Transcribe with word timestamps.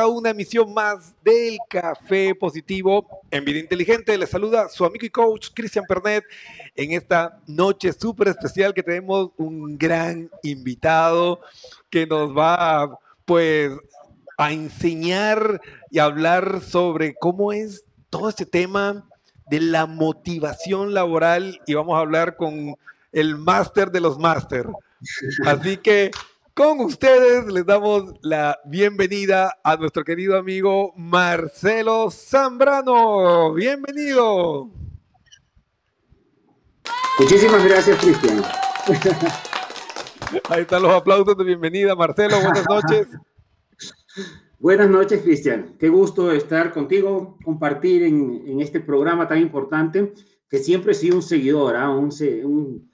a 0.00 0.06
una 0.06 0.30
emisión 0.30 0.72
más 0.72 1.14
del 1.22 1.58
Café 1.68 2.34
Positivo 2.34 3.06
en 3.30 3.44
Vida 3.44 3.58
Inteligente. 3.58 4.16
Les 4.16 4.30
saluda 4.30 4.68
su 4.70 4.84
amigo 4.84 5.04
y 5.04 5.10
coach 5.10 5.48
Cristian 5.54 5.84
Pernet 5.86 6.24
en 6.74 6.92
esta 6.92 7.38
noche 7.46 7.92
súper 7.92 8.28
especial 8.28 8.72
que 8.72 8.82
tenemos 8.82 9.30
un 9.36 9.76
gran 9.76 10.30
invitado 10.42 11.40
que 11.90 12.06
nos 12.06 12.36
va 12.36 12.98
pues 13.26 13.72
a 14.38 14.52
enseñar 14.52 15.60
y 15.90 15.98
hablar 15.98 16.62
sobre 16.62 17.14
cómo 17.14 17.52
es 17.52 17.84
todo 18.08 18.30
este 18.30 18.46
tema 18.46 19.06
de 19.50 19.60
la 19.60 19.84
motivación 19.84 20.94
laboral 20.94 21.60
y 21.66 21.74
vamos 21.74 21.94
a 21.96 22.00
hablar 22.00 22.36
con 22.36 22.74
el 23.12 23.36
máster 23.36 23.90
de 23.90 24.00
los 24.00 24.18
máster. 24.18 24.66
Así 25.44 25.76
que 25.76 26.10
con 26.54 26.80
ustedes 26.80 27.46
les 27.52 27.64
damos 27.64 28.14
la 28.22 28.58
bienvenida 28.64 29.58
a 29.62 29.76
nuestro 29.76 30.04
querido 30.04 30.36
amigo 30.36 30.92
Marcelo 30.96 32.10
Zambrano. 32.10 33.52
Bienvenido. 33.54 34.70
Muchísimas 37.18 37.64
gracias, 37.64 37.98
Cristian. 37.98 38.42
Ahí 40.48 40.62
están 40.62 40.82
los 40.82 40.92
aplausos 40.92 41.36
de 41.36 41.44
bienvenida, 41.44 41.94
Marcelo. 41.94 42.40
Buenas 42.40 42.64
noches. 42.68 43.08
Buenas 44.58 44.90
noches, 44.90 45.22
Cristian. 45.22 45.76
Qué 45.78 45.88
gusto 45.88 46.32
estar 46.32 46.72
contigo, 46.72 47.38
compartir 47.44 48.02
en, 48.02 48.60
este 48.60 48.80
programa 48.80 49.26
tan 49.26 49.38
importante, 49.38 50.12
que 50.48 50.58
siempre 50.58 50.92
he 50.92 50.94
sido 50.94 51.16
un 51.16 51.22
seguidor, 51.22 51.76
un, 51.76 52.10
un, 52.44 52.89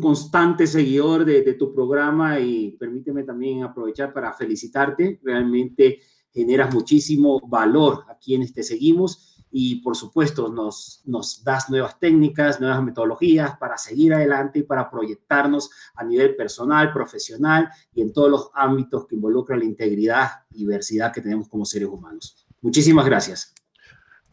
constante 0.00 0.66
seguidor 0.66 1.24
de, 1.24 1.54
tu 1.54 1.74
programa 1.74 2.40
y 2.40 2.72
permíteme 2.78 3.22
también 3.22 3.62
aprovechar 3.62 4.12
para 4.12 4.32
felicitarte. 4.32 5.20
Realmente 5.22 6.00
generas 6.32 6.72
muchísimo 6.72 7.40
valor 7.46 8.04
a 8.08 8.18
quienes 8.18 8.52
te 8.52 8.62
seguimos 8.62 9.44
y 9.50 9.76
por 9.82 9.94
supuesto 9.94 10.48
nos, 10.48 11.02
nos 11.04 11.44
das 11.44 11.70
nuevas 11.70 12.00
técnicas, 12.00 12.60
nuevas 12.60 12.82
metodologías 12.82 13.56
para 13.58 13.76
seguir 13.76 14.14
adelante 14.14 14.60
y 14.60 14.62
para 14.62 14.90
proyectarnos 14.90 15.70
a 15.94 16.02
nivel 16.02 16.34
personal, 16.34 16.92
profesional 16.92 17.68
y 17.94 18.02
en 18.02 18.12
todos 18.12 18.30
los 18.30 18.50
ámbitos 18.54 19.06
que 19.06 19.14
involucran 19.14 19.60
la 19.60 19.66
integridad 19.66 20.28
y 20.50 20.60
diversidad 20.60 21.12
que 21.12 21.20
tenemos 21.20 21.48
como 21.48 21.64
seres 21.64 21.88
humanos. 21.88 22.46
Muchísimas 22.62 23.04
gracias. 23.06 23.54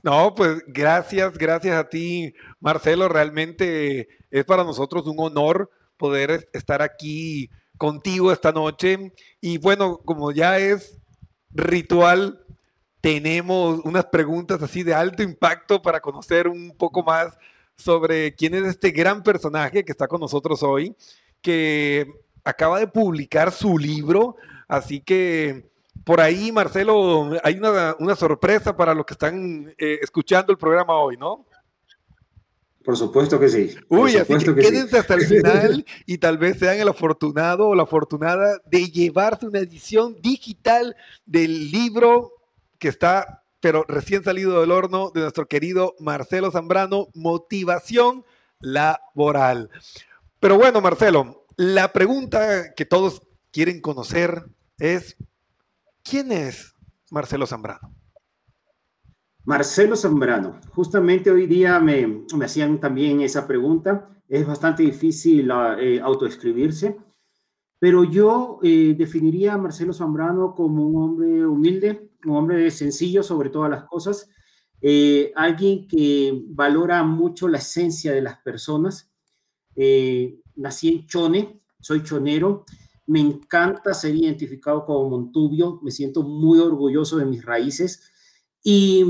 No, 0.03 0.33
pues 0.33 0.63
gracias, 0.67 1.37
gracias 1.37 1.75
a 1.75 1.87
ti, 1.87 2.33
Marcelo. 2.59 3.07
Realmente 3.07 4.07
es 4.31 4.45
para 4.45 4.63
nosotros 4.63 5.05
un 5.07 5.19
honor 5.19 5.69
poder 5.97 6.49
estar 6.53 6.81
aquí 6.81 7.49
contigo 7.77 8.31
esta 8.31 8.51
noche. 8.51 9.13
Y 9.39 9.57
bueno, 9.59 9.97
como 9.99 10.31
ya 10.31 10.57
es 10.57 10.97
ritual 11.51 12.41
tenemos 13.01 13.81
unas 13.83 14.05
preguntas 14.05 14.61
así 14.61 14.83
de 14.83 14.93
alto 14.93 15.23
impacto 15.23 15.81
para 15.81 15.99
conocer 15.99 16.47
un 16.47 16.75
poco 16.77 17.03
más 17.03 17.35
sobre 17.75 18.35
quién 18.35 18.53
es 18.53 18.63
este 18.63 18.91
gran 18.91 19.23
personaje 19.23 19.83
que 19.83 19.91
está 19.91 20.07
con 20.07 20.21
nosotros 20.21 20.61
hoy, 20.61 20.95
que 21.41 22.05
acaba 22.43 22.79
de 22.79 22.87
publicar 22.87 23.51
su 23.51 23.77
libro, 23.79 24.35
así 24.67 25.01
que 25.01 25.70
por 26.03 26.21
ahí, 26.21 26.51
Marcelo, 26.51 27.31
hay 27.43 27.57
una, 27.57 28.15
sorpresa 28.15 28.75
para 28.75 28.93
los 28.93 29.05
que 29.05 29.13
están 29.13 29.73
eh, 29.77 29.99
escuchando 30.01 30.51
el 30.51 30.57
programa 30.57 30.95
hoy, 30.95 31.17
¿no? 31.17 31.45
Por 32.83 32.97
supuesto 32.97 33.39
que 33.39 33.47
sí. 33.47 33.75
Uy, 33.89 34.17
así 34.17 34.33
que, 34.37 34.55
quédense 34.55 34.97
hasta 34.97 35.13
el 35.13 35.21
final 35.21 35.85
y 36.07 36.17
tal 36.17 36.39
vez 36.39 36.57
sean 36.57 36.79
el 36.79 36.87
afortunado 36.87 37.67
o 37.67 37.75
la 37.75 37.83
afortunada 37.83 38.59
de 38.65 38.85
llevarse 38.89 39.45
una 39.45 39.59
edición 39.59 40.15
digital 40.19 40.95
del 41.25 41.69
libro 41.69 42.31
que 42.79 42.87
está, 42.87 43.43
pero 43.59 43.85
recién 43.87 44.23
salido 44.23 44.59
del 44.61 44.71
horno, 44.71 45.11
de 45.13 45.21
nuestro 45.21 45.47
querido 45.47 45.93
Marcelo 45.99 46.49
Zambrano, 46.49 47.09
Motivación 47.13 48.25
Laboral. 48.59 49.69
Pero 50.39 50.57
bueno, 50.57 50.81
Marcelo, 50.81 51.45
la 51.57 51.93
pregunta 51.93 52.73
que 52.73 52.85
todos 52.85 53.21
quieren 53.51 53.79
conocer 53.79 54.45
es, 54.79 55.15
¿quién 56.03 56.31
es 56.31 56.73
Marcelo 57.09 57.45
Zambrano? 57.45 57.95
Marcelo 59.43 59.95
Zambrano, 59.95 60.59
justamente 60.69 61.31
hoy 61.31 61.47
día 61.47 61.79
me, 61.79 62.25
hacían 62.43 62.79
también 62.79 63.21
esa 63.21 63.47
pregunta. 63.47 64.09
Es 64.27 64.45
bastante 64.45 64.83
difícil 64.83 65.49
eh, 65.79 65.99
autoescribirse, 66.01 66.97
pero 67.79 68.03
yo 68.03 68.59
eh, 68.61 68.93
definiría 68.97 69.53
a 69.53 69.57
Marcelo 69.57 69.93
Zambrano 69.93 70.53
como 70.53 70.87
un 70.87 71.03
hombre 71.03 71.45
humilde, 71.45 72.11
un 72.25 72.35
hombre 72.37 72.69
sencillo 72.71 73.23
sobre 73.23 73.49
todas 73.49 73.71
las 73.71 73.85
cosas, 73.85 74.29
eh, 74.81 75.31
alguien 75.35 75.87
que 75.87 76.43
valora 76.47 77.03
mucho 77.03 77.47
la 77.47 77.59
esencia 77.59 78.11
de 78.11 78.21
las 78.21 78.39
personas. 78.39 79.11
Eh, 79.75 80.39
nací 80.55 80.89
en 80.89 81.05
Chone, 81.07 81.61
soy 81.79 82.03
chonero, 82.03 82.65
me 83.11 83.19
encanta 83.19 83.93
ser 83.93 84.15
identificado 84.15 84.85
como 84.85 85.09
Montubio, 85.09 85.81
me 85.83 85.91
siento 85.91 86.23
muy 86.23 86.59
orgulloso 86.59 87.17
de 87.17 87.25
mis 87.25 87.43
raíces 87.43 88.09
y 88.63 89.03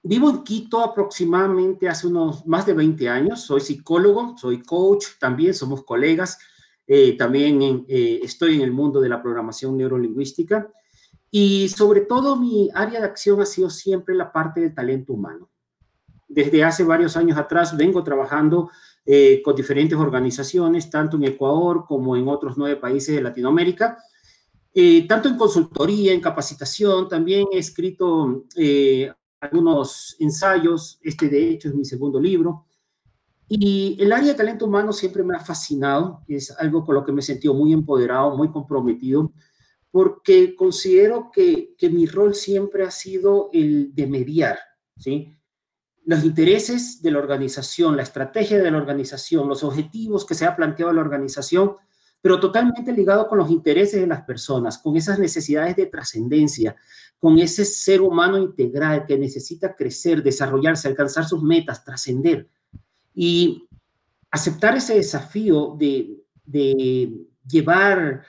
vivo 0.00 0.30
en 0.30 0.44
Quito 0.44 0.80
aproximadamente 0.80 1.88
hace 1.88 2.06
unos 2.06 2.46
más 2.46 2.64
de 2.64 2.74
20 2.74 3.08
años, 3.08 3.40
soy 3.40 3.60
psicólogo, 3.60 4.38
soy 4.38 4.62
coach, 4.62 5.06
también 5.18 5.54
somos 5.54 5.82
colegas, 5.84 6.38
eh, 6.86 7.16
también 7.16 7.84
estoy 7.88 8.54
en 8.54 8.60
el 8.60 8.70
mundo 8.70 9.00
de 9.00 9.08
la 9.08 9.20
programación 9.20 9.76
neurolingüística 9.76 10.70
y 11.28 11.68
sobre 11.68 12.02
todo 12.02 12.36
mi 12.36 12.70
área 12.72 13.00
de 13.00 13.06
acción 13.06 13.40
ha 13.40 13.46
sido 13.46 13.70
siempre 13.70 14.14
la 14.14 14.30
parte 14.30 14.60
del 14.60 14.72
talento 14.72 15.14
humano. 15.14 15.50
Desde 16.28 16.62
hace 16.62 16.84
varios 16.84 17.16
años 17.16 17.38
atrás 17.38 17.76
vengo 17.76 18.04
trabajando 18.04 18.70
eh, 19.06 19.40
con 19.40 19.54
diferentes 19.54 19.96
organizaciones, 19.96 20.90
tanto 20.90 21.16
en 21.16 21.24
Ecuador 21.24 21.84
como 21.86 22.16
en 22.16 22.26
otros 22.26 22.58
nueve 22.58 22.74
países 22.74 23.14
de 23.14 23.22
Latinoamérica, 23.22 23.96
eh, 24.74 25.06
tanto 25.06 25.28
en 25.28 25.36
consultoría, 25.36 26.12
en 26.12 26.20
capacitación, 26.20 27.08
también 27.08 27.46
he 27.52 27.58
escrito 27.58 28.44
eh, 28.56 29.10
algunos 29.40 30.16
ensayos, 30.18 30.98
este 31.02 31.28
de 31.28 31.50
hecho 31.50 31.68
es 31.68 31.74
mi 31.74 31.84
segundo 31.84 32.20
libro, 32.20 32.66
y 33.48 33.96
el 34.00 34.12
área 34.12 34.32
de 34.32 34.34
talento 34.34 34.66
humano 34.66 34.92
siempre 34.92 35.22
me 35.22 35.36
ha 35.36 35.40
fascinado, 35.40 36.22
es 36.26 36.50
algo 36.58 36.84
con 36.84 36.96
lo 36.96 37.04
que 37.04 37.12
me 37.12 37.20
he 37.20 37.22
sentido 37.22 37.54
muy 37.54 37.72
empoderado, 37.72 38.36
muy 38.36 38.50
comprometido, 38.50 39.32
porque 39.92 40.54
considero 40.56 41.30
que, 41.32 41.76
mi 41.90 42.06
rol 42.06 42.34
siempre 42.34 42.84
ha 42.84 42.90
sido 42.90 43.50
el 43.52 43.94
de 43.94 44.06
mediar, 44.08 44.58
¿sí? 44.98 45.35
Los 46.06 46.24
intereses 46.24 47.02
de 47.02 47.10
la 47.10 47.18
organización, 47.18 47.96
la 47.96 48.04
estrategia 48.04 48.62
de 48.62 48.70
la 48.70 48.78
organización, 48.78 49.48
los 49.48 49.64
objetivos 49.64 50.24
que 50.24 50.36
se 50.36 50.46
ha 50.46 50.54
planteado 50.54 50.92
la 50.92 51.00
organización, 51.00 51.72
pero 52.22 52.38
totalmente 52.38 52.92
ligado 52.92 53.26
con 53.26 53.38
los 53.38 53.50
intereses 53.50 54.00
de 54.00 54.06
las 54.06 54.22
personas, 54.22 54.78
con 54.78 54.96
esas 54.96 55.18
necesidades 55.18 55.74
de 55.74 55.86
trascendencia, 55.86 56.76
con 57.18 57.40
ese 57.40 57.64
ser 57.64 58.00
humano 58.00 58.38
integral 58.38 59.04
que 59.04 59.18
necesita 59.18 59.74
crecer, 59.74 60.22
desarrollarse, 60.22 60.86
alcanzar 60.86 61.24
sus 61.24 61.42
metas, 61.42 61.84
trascender. 61.84 62.48
Y 63.12 63.66
aceptar 64.30 64.76
ese 64.76 64.94
desafío 64.94 65.76
de, 65.76 66.22
llevar 67.48 68.22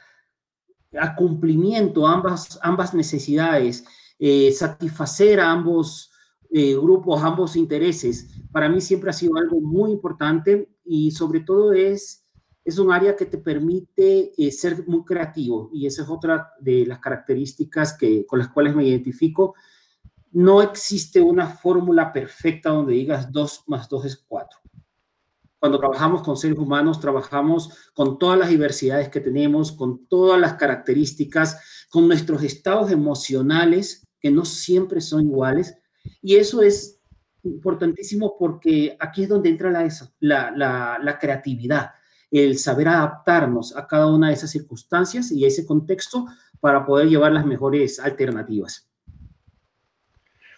a 1.00 1.16
cumplimiento 1.16 2.08
ambas, 2.08 2.58
ambas 2.64 2.96
necesidades, 2.96 3.86
eh, 4.18 4.52
satisfacer 4.52 5.40
a 5.40 5.52
ambos 5.52 6.12
eh, 6.52 6.76
grupos, 6.76 7.22
ambos 7.24 7.56
intereses, 7.56 8.28
para 8.52 8.70
mí 8.70 8.82
siempre 8.82 9.10
ha 9.10 9.14
sido 9.14 9.38
algo 9.38 9.60
muy 9.62 9.92
importante 9.92 10.70
y 10.86 11.12
sobre 11.12 11.42
todo 11.42 11.74
es, 11.74 12.26
es 12.64 12.80
un 12.80 12.92
área 12.92 13.16
que 13.16 13.26
te 13.26 13.38
permite 13.38 14.34
eh, 14.38 14.52
ser 14.52 14.88
muy 14.88 15.04
creativo 15.04 15.70
y 15.74 15.86
esa 15.86 16.04
es 16.04 16.10
otra 16.10 16.52
de 16.60 16.86
las 16.86 17.00
características 17.00 17.98
que, 17.98 18.26
con 18.26 18.40
las 18.40 18.50
cuales 18.50 18.76
me 18.76 18.86
identifico. 18.86 19.56
No 20.32 20.62
existe 20.62 21.22
una 21.22 21.48
fórmula 21.48 22.12
perfecta 22.12 22.70
donde 22.70 22.94
digas 22.94 23.32
2 23.32 23.64
más 23.68 23.88
2 23.90 24.06
es 24.06 24.18
4 24.28 24.60
cuando 25.60 25.80
trabajamos 25.80 26.22
con 26.22 26.38
seres 26.38 26.58
humanos, 26.58 27.00
trabajamos 27.00 27.72
con 27.94 28.20
todas 28.20 28.38
las 28.38 28.50
diversidades 28.50 29.10
que 29.10 29.20
tenemos, 29.20 29.72
con 29.72 30.06
todas 30.08 30.40
las 30.40 30.54
características, 30.54 31.88
con 31.90 32.08
nuestros 32.08 32.44
estados 32.44 32.92
emocionales, 32.92 34.08
que 34.20 34.30
no 34.30 34.46
siempre 34.46 35.02
son 35.02 35.24
iguales. 35.24 35.76
Y 36.22 36.36
eso 36.36 36.62
es 36.62 37.00
importantísimo 37.44 38.36
porque 38.38 38.96
aquí 39.00 39.24
es 39.24 39.30
donde 39.30 39.50
entra 39.50 39.72
la, 40.20 40.98
la, 41.02 41.20
creatividad, 41.20 41.92
el 42.30 42.58
saber 42.58 42.90
adaptarnos 42.90 43.76
a 43.76 43.88
cada 43.88 44.08
una 44.08 44.28
de 44.28 44.34
esas 44.34 44.52
circunstancias 44.52 45.32
y 45.32 45.46
a 45.46 45.48
ese 45.48 45.66
contexto 45.66 46.26
para 46.60 46.86
poder 46.86 47.08
llevar 47.08 47.32
las 47.32 47.46
mejores 47.46 48.00
alternativas. 48.00 48.90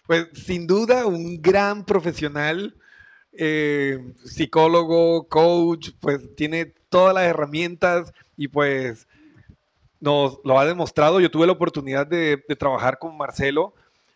Pues 0.06 0.28
sin 0.32 0.66
duda 0.66 1.06
un 1.06 1.40
gran 1.40 1.84
profesional 1.84 2.74
eh, 3.32 4.12
psicólogo, 4.24 5.28
coach, 5.28 5.90
pues 6.00 6.34
tiene 6.34 6.74
todas 6.88 7.14
las 7.14 7.24
herramientas 7.24 8.12
y 8.36 8.48
pues 8.48 9.06
nos 10.00 10.40
lo 10.44 10.58
ha 10.58 10.66
demostrado. 10.66 11.20
Yo 11.20 11.30
tuve 11.30 11.46
la 11.46 11.52
oportunidad 11.52 12.06
de, 12.06 12.42
trabajar 12.58 12.98
con 12.98 13.16
Marcelo 13.16 13.74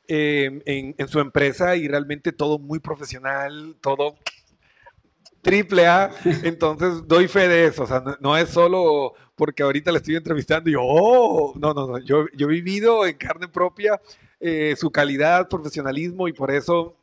eh, 0.08 0.94
en, 0.98 1.08
su 1.08 1.20
empresa 1.20 1.76
y 1.76 1.88
realmente 1.88 2.32
todo 2.32 2.58
muy 2.58 2.78
profesional, 2.78 3.76
todo 3.80 4.16
triple 5.42 5.86
A. 5.86 6.10
Entonces 6.44 7.06
doy 7.06 7.28
fe 7.28 7.48
de 7.48 7.66
eso. 7.66 7.84
O 7.84 7.86
sea, 7.86 8.02
no, 8.20 8.36
es 8.36 8.50
solo 8.50 9.14
porque 9.34 9.62
ahorita 9.62 9.92
le 9.92 9.98
estoy 9.98 10.16
entrevistando 10.16 10.70
y 10.70 10.74
yo, 10.74 10.80
oh, 10.82 11.54
no, 11.58 11.74
no, 11.74 11.86
no. 11.86 11.98
Yo, 11.98 12.26
yo 12.36 12.46
he 12.48 12.50
vivido 12.50 13.06
en 13.06 13.16
carne 13.16 13.48
propia 13.48 14.00
eh, 14.40 14.74
su 14.76 14.90
calidad, 14.90 15.48
profesionalismo 15.48 16.28
y 16.28 16.32
por 16.32 16.50
eso 16.50 16.96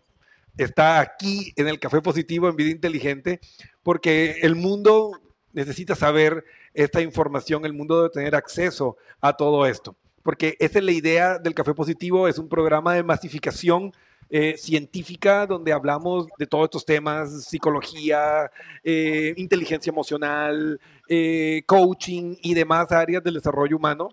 está 0.58 1.00
aquí 1.00 1.54
en 1.56 1.68
el 1.68 1.80
Café 1.80 2.02
Positivo 2.02 2.50
en 2.50 2.56
Vida 2.56 2.70
Inteligente, 2.70 3.40
porque 3.84 4.40
el 4.42 4.56
mundo 4.56 5.20
necesita 5.54 5.96
saber 5.96 6.44
esta 6.74 7.02
información, 7.02 7.66
el 7.66 7.74
mundo 7.74 7.98
debe 7.98 8.14
tener 8.14 8.36
acceso 8.36 8.98
a 9.20 9.36
todo 9.36 9.66
esto, 9.66 9.96
porque 10.24 10.56
esa 10.60 10.80
es 10.80 10.86
la 10.86 10.92
idea 10.92 11.38
del 11.38 11.54
Café 11.54 11.74
Positivo, 11.74 12.28
es 12.28 12.38
un 12.38 12.50
programa 12.50 12.94
de 12.94 13.04
masificación 13.04 13.92
eh, 14.34 14.56
científica 14.58 15.46
donde 15.46 15.74
hablamos 15.74 16.26
de 16.38 16.48
todos 16.48 16.64
estos 16.64 16.86
temas, 16.86 17.44
psicología, 17.44 18.50
eh, 18.82 19.34
inteligencia 19.36 19.90
emocional, 19.90 20.80
eh, 21.10 21.64
coaching 21.66 22.38
y 22.42 22.54
demás 22.54 22.94
áreas 22.94 23.22
del 23.22 23.34
desarrollo 23.34 23.76
humano 23.76 24.08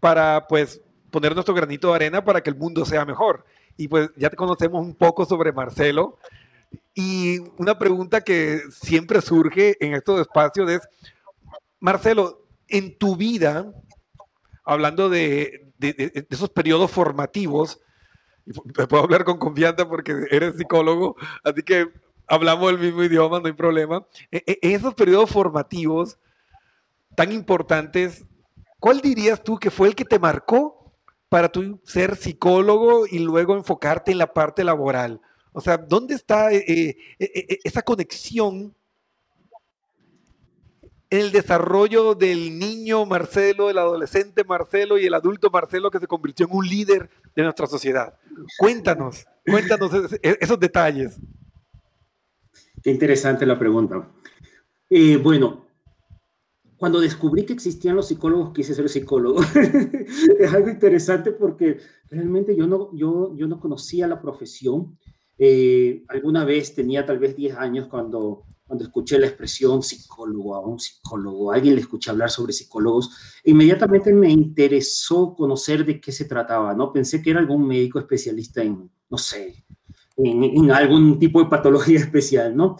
para 0.00 0.46
pues 0.48 0.80
poner 1.10 1.34
nuestro 1.34 1.54
granito 1.54 1.88
de 1.88 1.96
arena 1.96 2.24
para 2.24 2.40
que 2.40 2.48
el 2.48 2.56
mundo 2.56 2.86
sea 2.86 3.04
mejor. 3.04 3.44
Y 3.76 3.88
pues 3.88 4.08
ya 4.16 4.30
te 4.30 4.36
conocemos 4.36 4.80
un 4.80 4.94
poco 4.94 5.26
sobre 5.26 5.52
Marcelo. 5.52 6.16
Y 6.94 7.38
una 7.58 7.78
pregunta 7.78 8.22
que 8.22 8.62
siempre 8.70 9.20
surge 9.20 9.76
en 9.84 9.92
estos 9.92 10.18
espacios 10.18 10.70
es, 10.70 10.80
Marcelo, 11.78 12.46
en 12.68 12.96
tu 12.96 13.16
vida, 13.16 13.70
hablando 14.64 15.08
de, 15.08 15.72
de, 15.78 16.26
esos 16.30 16.50
periodos 16.50 16.90
formativos, 16.90 17.80
puedo 18.88 19.02
hablar 19.02 19.24
con 19.24 19.38
confianza 19.38 19.88
porque 19.88 20.26
eres 20.30 20.56
psicólogo, 20.56 21.16
así 21.44 21.62
que 21.62 21.88
hablamos 22.26 22.70
el 22.70 22.78
mismo 22.78 23.02
idioma, 23.02 23.40
no 23.40 23.46
hay 23.46 23.52
problema. 23.52 24.06
En 24.30 24.42
e, 24.46 24.58
esos 24.62 24.94
periodos 24.94 25.30
formativos 25.30 26.18
tan 27.14 27.32
importantes, 27.32 28.24
¿cuál 28.78 29.00
dirías 29.00 29.42
tú 29.42 29.58
que 29.58 29.70
fue 29.70 29.88
el 29.88 29.94
que 29.94 30.04
te 30.04 30.18
marcó 30.18 30.92
para 31.28 31.50
tú 31.50 31.80
ser 31.84 32.16
psicólogo 32.16 33.06
y 33.06 33.18
luego 33.18 33.54
enfocarte 33.54 34.12
en 34.12 34.18
la 34.18 34.32
parte 34.32 34.64
laboral? 34.64 35.20
O 35.52 35.60
sea, 35.60 35.76
¿dónde 35.76 36.14
está 36.14 36.52
eh, 36.52 36.64
eh, 36.66 36.96
eh, 37.18 37.58
esa 37.64 37.82
conexión 37.82 38.74
el 41.12 41.30
desarrollo 41.30 42.14
del 42.14 42.58
niño 42.58 43.04
Marcelo, 43.04 43.68
del 43.68 43.76
adolescente 43.76 44.44
Marcelo 44.44 44.96
y 44.96 45.04
el 45.04 45.12
adulto 45.12 45.50
Marcelo 45.50 45.90
que 45.90 45.98
se 45.98 46.06
convirtió 46.06 46.46
en 46.46 46.56
un 46.56 46.66
líder 46.66 47.10
de 47.36 47.42
nuestra 47.42 47.66
sociedad? 47.66 48.14
Cuéntanos, 48.58 49.26
cuéntanos 49.44 49.92
esos 50.22 50.58
detalles. 50.58 51.20
Qué 52.82 52.90
interesante 52.90 53.44
la 53.44 53.58
pregunta. 53.58 54.08
bueno, 55.22 55.66
cuando 56.78 56.98
descubrí 56.98 57.44
que 57.44 57.52
existían 57.52 57.94
los 57.94 58.08
psicólogos, 58.08 58.54
quise 58.54 58.74
ser 58.74 58.88
psicólogo. 58.88 59.42
es 60.38 60.52
algo 60.54 60.70
interesante 60.70 61.32
porque 61.32 61.76
realmente 62.08 62.56
yo 62.56 62.66
no, 62.66 62.90
yo, 62.94 63.36
yo 63.36 63.46
no 63.46 63.60
conocía 63.60 64.08
la 64.08 64.22
profesión. 64.22 64.98
Eh, 65.36 66.04
alguna 66.08 66.46
vez 66.46 66.74
tenía 66.74 67.04
tal 67.04 67.18
vez 67.18 67.36
10 67.36 67.56
años 67.58 67.88
cuando, 67.88 68.44
cuando 68.72 68.86
escuché 68.86 69.18
la 69.18 69.26
expresión 69.26 69.82
psicólogo 69.82 70.54
a 70.54 70.60
un 70.66 70.80
psicólogo, 70.80 71.52
alguien 71.52 71.74
le 71.74 71.82
escuché 71.82 72.10
hablar 72.10 72.30
sobre 72.30 72.54
psicólogos, 72.54 73.10
inmediatamente 73.44 74.14
me 74.14 74.30
interesó 74.30 75.34
conocer 75.34 75.84
de 75.84 76.00
qué 76.00 76.10
se 76.10 76.24
trataba, 76.24 76.72
¿no? 76.72 76.90
Pensé 76.90 77.20
que 77.20 77.32
era 77.32 77.40
algún 77.40 77.66
médico 77.66 77.98
especialista 77.98 78.62
en, 78.62 78.90
no 79.10 79.18
sé, 79.18 79.66
en, 80.16 80.42
en 80.42 80.70
algún 80.70 81.18
tipo 81.18 81.42
de 81.42 81.50
patología 81.50 81.98
especial, 82.00 82.56
¿no? 82.56 82.78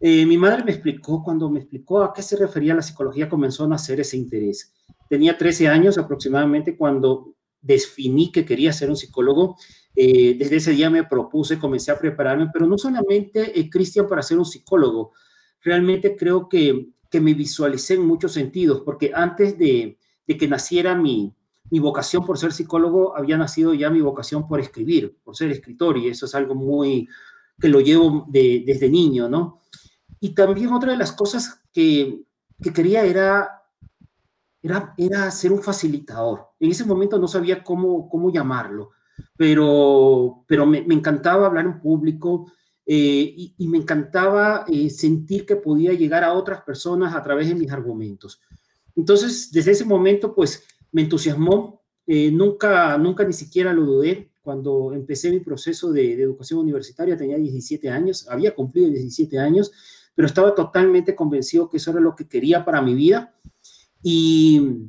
Eh, 0.00 0.26
mi 0.26 0.36
madre 0.36 0.64
me 0.64 0.72
explicó, 0.72 1.22
cuando 1.22 1.48
me 1.48 1.60
explicó 1.60 2.02
a 2.02 2.12
qué 2.12 2.22
se 2.22 2.36
refería 2.36 2.74
la 2.74 2.82
psicología, 2.82 3.28
comenzó 3.28 3.62
a 3.62 3.68
nacer 3.68 4.00
ese 4.00 4.16
interés. 4.16 4.72
Tenía 5.08 5.38
13 5.38 5.68
años 5.68 5.96
aproximadamente 5.96 6.76
cuando 6.76 7.36
definí 7.60 8.32
que 8.32 8.44
quería 8.44 8.72
ser 8.72 8.90
un 8.90 8.96
psicólogo 8.96 9.56
eh, 9.94 10.36
desde 10.38 10.56
ese 10.56 10.70
día 10.72 10.88
me 10.90 11.04
propuse, 11.04 11.58
comencé 11.58 11.90
a 11.90 11.98
prepararme, 11.98 12.48
pero 12.52 12.66
no 12.66 12.78
solamente, 12.78 13.58
eh, 13.58 13.68
Cristian, 13.68 14.06
para 14.06 14.22
ser 14.22 14.38
un 14.38 14.44
psicólogo. 14.44 15.12
Realmente 15.62 16.16
creo 16.16 16.48
que, 16.48 16.90
que 17.10 17.20
me 17.20 17.34
visualicé 17.34 17.94
en 17.94 18.06
muchos 18.06 18.32
sentidos, 18.32 18.82
porque 18.84 19.12
antes 19.14 19.58
de, 19.58 19.98
de 20.26 20.36
que 20.36 20.48
naciera 20.48 20.94
mi, 20.94 21.34
mi 21.70 21.78
vocación 21.80 22.24
por 22.24 22.38
ser 22.38 22.52
psicólogo, 22.52 23.16
había 23.16 23.36
nacido 23.36 23.74
ya 23.74 23.90
mi 23.90 24.00
vocación 24.00 24.46
por 24.46 24.60
escribir, 24.60 25.18
por 25.24 25.36
ser 25.36 25.50
escritor, 25.50 25.98
y 25.98 26.08
eso 26.08 26.26
es 26.26 26.34
algo 26.34 26.54
muy 26.54 27.08
que 27.60 27.68
lo 27.68 27.80
llevo 27.80 28.26
de, 28.28 28.62
desde 28.64 28.88
niño, 28.88 29.28
¿no? 29.28 29.58
Y 30.18 30.34
también 30.34 30.72
otra 30.72 30.92
de 30.92 30.98
las 30.98 31.12
cosas 31.12 31.60
que, 31.72 32.22
que 32.62 32.72
quería 32.72 33.04
era, 33.04 33.64
era, 34.62 34.94
era 34.96 35.30
ser 35.30 35.52
un 35.52 35.62
facilitador. 35.62 36.48
En 36.58 36.70
ese 36.70 36.86
momento 36.86 37.18
no 37.18 37.28
sabía 37.28 37.62
cómo, 37.62 38.08
cómo 38.08 38.32
llamarlo 38.32 38.92
pero, 39.36 40.44
pero 40.46 40.66
me, 40.66 40.78
encantaba 40.78 41.46
hablar 41.46 41.64
en 41.64 41.80
público 41.80 42.52
eh, 42.86 43.34
y, 43.56 43.68
me 43.68 43.78
encantaba 43.78 44.64
eh, 44.68 44.90
sentir 44.90 45.46
que 45.46 45.56
podía 45.56 45.92
llegar 45.92 46.24
a 46.24 46.32
otras 46.32 46.62
personas 46.62 47.14
a 47.14 47.22
través 47.22 47.48
de 47.48 47.54
mis 47.54 47.70
argumentos. 47.70 48.40
Entonces, 48.96 49.50
desde 49.52 49.72
ese 49.72 49.84
momento, 49.84 50.34
pues 50.34 50.64
me 50.92 51.02
entusiasmó, 51.02 51.82
eh, 52.06 52.30
nunca, 52.30 52.98
nunca 52.98 53.24
ni 53.24 53.32
siquiera 53.32 53.72
lo 53.72 53.82
dudé. 53.82 54.32
Cuando 54.42 54.92
empecé 54.94 55.30
mi 55.30 55.40
proceso 55.40 55.92
de, 55.92 56.16
de 56.16 56.22
educación 56.22 56.60
universitaria 56.60 57.16
tenía 57.16 57.36
17 57.36 57.88
años, 57.88 58.26
había 58.28 58.54
cumplido 58.54 58.88
17 58.88 59.38
años, 59.38 59.70
pero 60.14 60.26
estaba 60.26 60.54
totalmente 60.54 61.14
convencido 61.14 61.68
que 61.68 61.76
eso 61.76 61.92
era 61.92 62.00
lo 62.00 62.16
que 62.16 62.26
quería 62.26 62.64
para 62.64 62.82
mi 62.82 62.94
vida. 62.94 63.34
Y, 64.02 64.88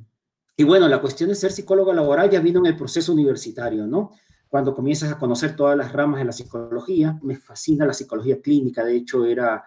y 0.58 0.64
bueno, 0.64 0.88
la 0.88 1.02
cuestión 1.02 1.30
de 1.30 1.36
ser 1.36 1.52
psicólogo 1.52 1.94
laboral 1.94 2.30
ya 2.30 2.40
vino 2.40 2.60
en 2.60 2.68
el 2.68 2.76
proceso 2.76 3.14
universitario, 3.14 3.88
¿no? 3.88 4.12
Cuando 4.48 4.76
comienzas 4.76 5.12
a 5.12 5.18
conocer 5.18 5.56
todas 5.56 5.78
las 5.78 5.94
ramas 5.94 6.20
de 6.20 6.26
la 6.26 6.34
psicología, 6.34 7.18
me 7.24 7.38
fascina 7.38 7.86
la 7.86 7.94
psicología 7.94 8.42
clínica, 8.42 8.84
de 8.84 8.98
hecho 8.98 9.26
era, 9.26 9.64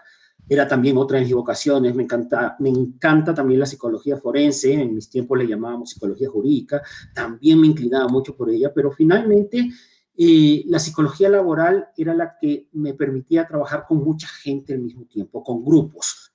era 0.46 0.68
también 0.68 0.98
otra 0.98 1.18
de 1.18 1.24
mis 1.24 1.34
vocaciones, 1.34 1.94
me 1.94 2.02
encanta, 2.02 2.54
me 2.58 2.68
encanta 2.68 3.34
también 3.34 3.60
la 3.60 3.66
psicología 3.66 4.18
forense, 4.18 4.74
en 4.74 4.94
mis 4.94 5.08
tiempos 5.08 5.38
le 5.38 5.46
llamábamos 5.46 5.90
psicología 5.90 6.28
jurídica, 6.28 6.82
también 7.14 7.60
me 7.60 7.66
inclinaba 7.66 8.08
mucho 8.08 8.36
por 8.36 8.50
ella, 8.50 8.72
pero 8.74 8.92
finalmente 8.92 9.70
eh, 10.16 10.64
la 10.66 10.78
psicología 10.78 11.30
laboral 11.30 11.88
era 11.96 12.12
la 12.12 12.36
que 12.38 12.68
me 12.72 12.92
permitía 12.92 13.48
trabajar 13.48 13.86
con 13.88 14.04
mucha 14.04 14.28
gente 14.28 14.74
al 14.74 14.80
mismo 14.80 15.06
tiempo, 15.06 15.42
con 15.42 15.64
grupos, 15.64 16.34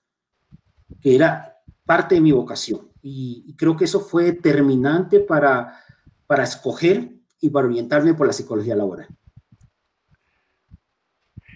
que 0.99 1.15
era 1.15 1.55
parte 1.85 2.15
de 2.15 2.21
mi 2.21 2.31
vocación 2.31 2.88
y, 3.01 3.53
creo 3.57 3.75
que 3.75 3.85
eso 3.85 3.99
fue 3.99 4.25
determinante 4.25 5.19
para, 5.19 5.83
para 6.27 6.43
escoger 6.43 7.09
y 7.39 7.49
para 7.49 7.67
orientarme 7.67 8.13
por 8.13 8.27
la 8.27 8.33
psicología 8.33 8.75
laboral. 8.75 9.07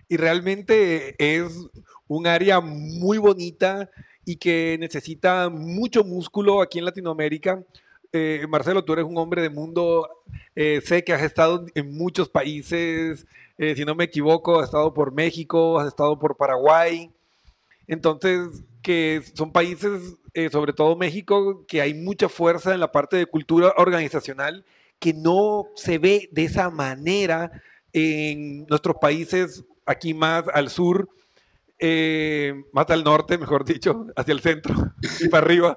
Y 0.08 0.18
realmente 0.18 1.16
es 1.18 1.52
un 2.08 2.28
área 2.28 2.60
muy 2.60 3.18
bonita 3.18 3.90
y 4.26 4.36
que 4.36 4.78
necesita 4.80 5.50
mucho 5.50 6.04
músculo 6.04 6.62
aquí 6.62 6.80
en 6.80 6.86
Latinoamérica. 6.86 7.64
Eh, 8.12 8.46
Marcelo, 8.48 8.84
tú 8.84 8.94
eres 8.94 9.06
un 9.06 9.18
hombre 9.18 9.42
de 9.42 9.50
mundo, 9.50 10.08
eh, 10.56 10.82
sé 10.86 11.04
que 11.04 11.14
has 11.14 11.24
estado 11.24 11.66
en 11.74 11.98
muchos 11.98 12.30
países, 12.30 13.26
eh, 13.58 13.76
si 13.76 13.86
no 13.86 13.96
me 13.96 14.04
equivoco, 14.04 14.60
has 14.60 14.66
estado 14.66 14.94
por 14.94 15.12
México, 15.12 15.80
has 15.80 15.88
estado 15.88 16.18
por 16.20 16.38
Paraguay, 16.38 17.12
entonces 17.88 18.64
que 18.82 19.24
son 19.34 19.52
países 19.52 20.18
eh, 20.36 20.50
sobre 20.50 20.74
todo 20.74 20.96
México, 20.96 21.64
que 21.68 21.80
hay 21.80 21.94
mucha 21.94 22.28
fuerza 22.28 22.74
en 22.74 22.80
la 22.80 22.92
parte 22.92 23.18
de 23.18 23.28
cultura 23.28 23.72
organizacional 23.78 24.66
que 24.98 25.14
no 25.14 25.68
se 25.76 26.00
ve 26.00 26.28
de 26.32 26.46
esa 26.46 26.72
manera 26.72 27.52
en 27.92 28.66
nuestros 28.66 28.96
países 29.00 29.64
aquí 29.86 30.16
más 30.16 30.46
al 30.52 30.72
sur, 30.72 31.08
eh, 31.78 32.64
más 32.72 32.90
al 32.90 33.04
norte, 33.04 33.38
mejor 33.38 33.64
dicho, 33.64 34.08
hacia 34.16 34.32
el 34.32 34.40
centro 34.40 34.74
y 35.20 35.28
para 35.30 35.46
arriba. 35.46 35.76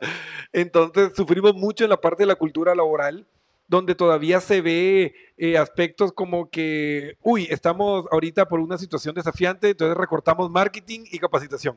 Entonces 0.55 1.13
sufrimos 1.15 1.55
mucho 1.55 1.85
en 1.85 1.91
la 1.91 2.01
parte 2.01 2.23
de 2.23 2.29
la 2.29 2.37
cultura 2.37 2.75
laboral, 2.75 3.27
donde 3.69 3.95
todavía 3.95 4.41
se 4.41 4.61
ve 4.61 5.15
eh, 5.37 5.59
aspectos 5.59 6.13
como 6.13 6.51
que, 6.51 7.17
uy, 7.23 7.49
estamos 7.51 8.07
ahorita 8.11 8.47
por 8.49 8.61
una 8.61 8.79
situación 8.79 9.15
desafiante, 9.15 9.71
entonces 9.71 9.97
recortamos 9.97 10.51
marketing 10.51 11.01
y 11.11 11.19
capacitación. 11.19 11.77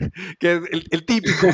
que 0.38 0.54
es 0.54 0.62
el, 0.90 1.04
típico, 1.04 1.48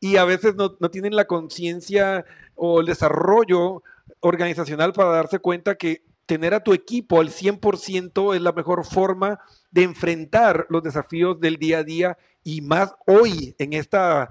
y 0.00 0.16
a 0.16 0.24
veces 0.24 0.54
no, 0.54 0.70
tienen 0.90 1.16
la 1.16 1.26
conciencia 1.26 2.24
o 2.54 2.80
el 2.80 2.86
desarrollo 2.86 3.82
organizacional 4.20 4.92
para 4.92 5.10
darse 5.10 5.38
cuenta 5.38 5.76
que 5.76 6.04
tener 6.26 6.54
a 6.54 6.62
tu 6.62 6.72
equipo 6.72 7.20
al 7.20 7.30
100% 7.30 8.34
es 8.34 8.42
la 8.42 8.52
mejor 8.52 8.84
forma 8.84 9.40
de 9.70 9.82
enfrentar 9.82 10.66
los 10.68 10.82
desafíos 10.82 11.40
del 11.40 11.56
día 11.56 11.78
a 11.78 11.84
día 11.84 12.18
y 12.44 12.60
más 12.60 12.94
hoy 13.06 13.54
en 13.58 13.72
esta 13.72 14.28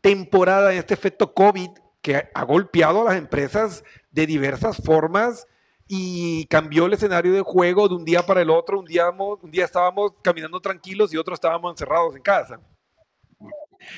temporada, 0.00 0.72
en 0.72 0.78
este 0.78 0.94
efecto 0.94 1.34
COVID 1.34 1.70
que 2.08 2.26
ha 2.32 2.44
golpeado 2.44 3.02
a 3.02 3.04
las 3.04 3.16
empresas 3.16 3.84
de 4.10 4.26
diversas 4.26 4.78
formas 4.78 5.46
y 5.86 6.46
cambió 6.46 6.86
el 6.86 6.94
escenario 6.94 7.34
de 7.34 7.42
juego 7.42 7.86
de 7.86 7.96
un 7.96 8.06
día 8.06 8.24
para 8.24 8.40
el 8.40 8.48
otro. 8.48 8.78
Un 8.78 8.86
día, 8.86 9.10
un 9.10 9.50
día 9.50 9.66
estábamos 9.66 10.12
caminando 10.22 10.58
tranquilos 10.58 11.12
y 11.12 11.18
otro 11.18 11.34
estábamos 11.34 11.70
encerrados 11.70 12.16
en 12.16 12.22
casa. 12.22 12.62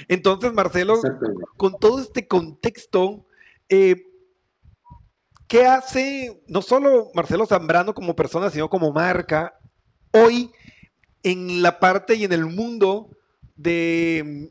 Entonces, 0.09 0.53
Marcelo, 0.53 1.01
con 1.57 1.79
todo 1.79 2.01
este 2.01 2.27
contexto, 2.27 3.25
eh, 3.69 3.95
¿qué 5.47 5.67
hace 5.67 6.43
no 6.49 6.63
solo 6.63 7.13
Marcelo 7.15 7.47
Zambrano 7.47 7.95
como 7.95 8.17
persona, 8.17 8.51
sino 8.51 8.69
como 8.69 8.93
marca 8.93 9.57
hoy 10.11 10.51
en 11.23 11.63
la 11.63 11.79
parte 11.79 12.17
y 12.17 12.25
en 12.25 12.33
el 12.33 12.47
mundo 12.47 13.09
de 13.55 14.51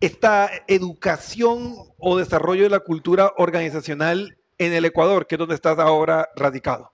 esta 0.00 0.50
educación 0.66 1.74
o 1.98 2.16
desarrollo 2.16 2.64
de 2.64 2.70
la 2.70 2.80
cultura 2.80 3.32
organizacional 3.36 4.38
en 4.58 4.72
el 4.72 4.84
Ecuador, 4.84 5.26
que 5.26 5.34
es 5.34 5.38
donde 5.38 5.54
estás 5.54 5.78
ahora 5.78 6.28
radicado? 6.36 6.90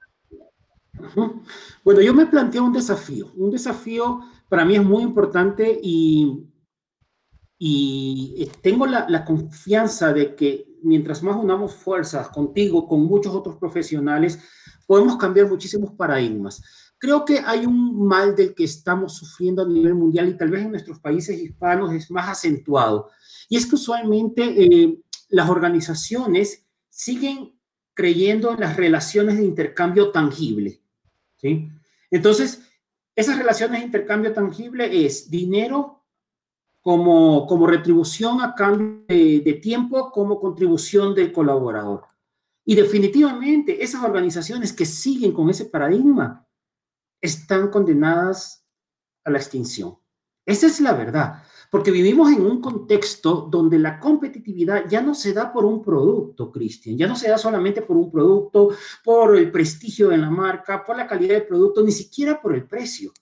Bueno, 1.84 2.00
yo 2.00 2.14
me 2.14 2.26
planteo 2.26 2.64
un 2.64 2.72
desafío. 2.72 3.30
Un 3.36 3.50
desafío 3.50 4.20
para 4.48 4.64
mí 4.64 4.76
es 4.76 4.84
muy 4.84 5.02
importante 5.02 5.78
y, 5.82 6.48
y 7.58 8.50
tengo 8.62 8.86
la, 8.86 9.06
la, 9.08 9.24
confianza 9.24 10.12
de 10.12 10.34
que 10.34 10.66
mientras 10.82 11.22
más 11.22 11.36
unamos 11.36 11.74
fuerzas 11.74 12.28
contigo, 12.28 12.88
con 12.88 13.02
muchos 13.04 13.34
otros 13.34 13.56
profesionales, 13.56 14.38
podemos 14.86 15.16
cambiar 15.16 15.48
muchísimos 15.48 15.92
paradigmas. 15.92 16.62
Creo 16.98 17.24
que 17.24 17.40
hay 17.40 17.66
un 17.66 18.06
mal 18.06 18.34
del 18.34 18.54
que 18.54 18.64
estamos 18.64 19.14
sufriendo 19.14 19.62
a 19.62 19.68
nivel 19.68 19.94
mundial 19.94 20.28
y 20.28 20.36
tal 20.36 20.50
vez 20.50 20.62
en 20.62 20.70
nuestros 20.70 20.98
países 20.98 21.38
hispanos 21.38 21.92
es 21.92 22.10
más 22.10 22.28
acentuado. 22.28 23.10
Y 23.48 23.56
es 23.56 23.66
que 23.66 23.74
usualmente 23.74 24.42
eh, 24.42 24.98
las 25.28 25.50
organizaciones 25.50 26.64
siguen 26.88 27.58
creyendo 27.92 28.52
en 28.52 28.60
las 28.60 28.76
relaciones 28.76 29.36
de 29.36 29.44
intercambio 29.44 30.10
tangible. 30.10 30.80
¿sí? 31.36 31.68
Entonces, 32.10 32.62
esas 33.14 33.36
relaciones 33.36 33.80
de 33.80 33.86
intercambio 33.86 34.32
tangible 34.32 35.04
es 35.04 35.30
dinero 35.30 36.02
como, 36.80 37.46
como 37.46 37.66
retribución 37.66 38.40
a 38.40 38.54
cambio 38.54 39.04
de, 39.08 39.40
de 39.40 39.52
tiempo, 39.54 40.10
como 40.10 40.40
contribución 40.40 41.14
del 41.14 41.32
colaborador. 41.32 42.04
Y 42.64 42.74
definitivamente 42.74 43.82
esas 43.82 44.02
organizaciones 44.02 44.72
que 44.72 44.86
siguen 44.86 45.32
con 45.32 45.50
ese 45.50 45.66
paradigma 45.66 46.45
están 47.20 47.68
condenadas 47.68 48.64
a 49.24 49.30
la 49.30 49.38
extinción. 49.38 49.98
Esa 50.44 50.66
es 50.66 50.80
la 50.80 50.92
verdad, 50.92 51.42
porque 51.70 51.90
vivimos 51.90 52.30
en 52.30 52.40
un 52.40 52.60
contexto 52.60 53.48
donde 53.50 53.80
la 53.80 53.98
competitividad 53.98 54.84
ya 54.88 55.02
no 55.02 55.14
se 55.14 55.32
da 55.32 55.52
por 55.52 55.64
un 55.64 55.82
producto, 55.82 56.52
Cristian, 56.52 56.96
ya 56.96 57.08
no 57.08 57.16
se 57.16 57.28
da 57.28 57.36
solamente 57.36 57.82
por 57.82 57.96
un 57.96 58.10
producto, 58.12 58.70
por 59.02 59.36
el 59.36 59.50
prestigio 59.50 60.08
de 60.08 60.18
la 60.18 60.30
marca, 60.30 60.84
por 60.84 60.96
la 60.96 61.06
calidad 61.06 61.34
del 61.34 61.46
producto, 61.46 61.82
ni 61.82 61.90
siquiera 61.90 62.40
por 62.40 62.54
el 62.54 62.64
precio. 62.64 63.12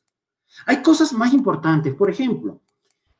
Hay 0.66 0.82
cosas 0.82 1.12
más 1.14 1.32
importantes, 1.32 1.94
por 1.94 2.10
ejemplo, 2.10 2.60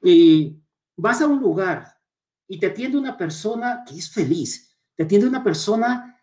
eh, 0.02 0.54
vas 0.96 1.22
a 1.22 1.26
un 1.26 1.40
lugar 1.40 1.98
y 2.46 2.58
te 2.58 2.66
atiende 2.66 2.98
una 2.98 3.16
persona 3.16 3.84
que 3.86 3.96
es 3.96 4.10
feliz, 4.10 4.76
te 4.94 5.04
atiende 5.04 5.26
una 5.26 5.42
persona 5.42 6.13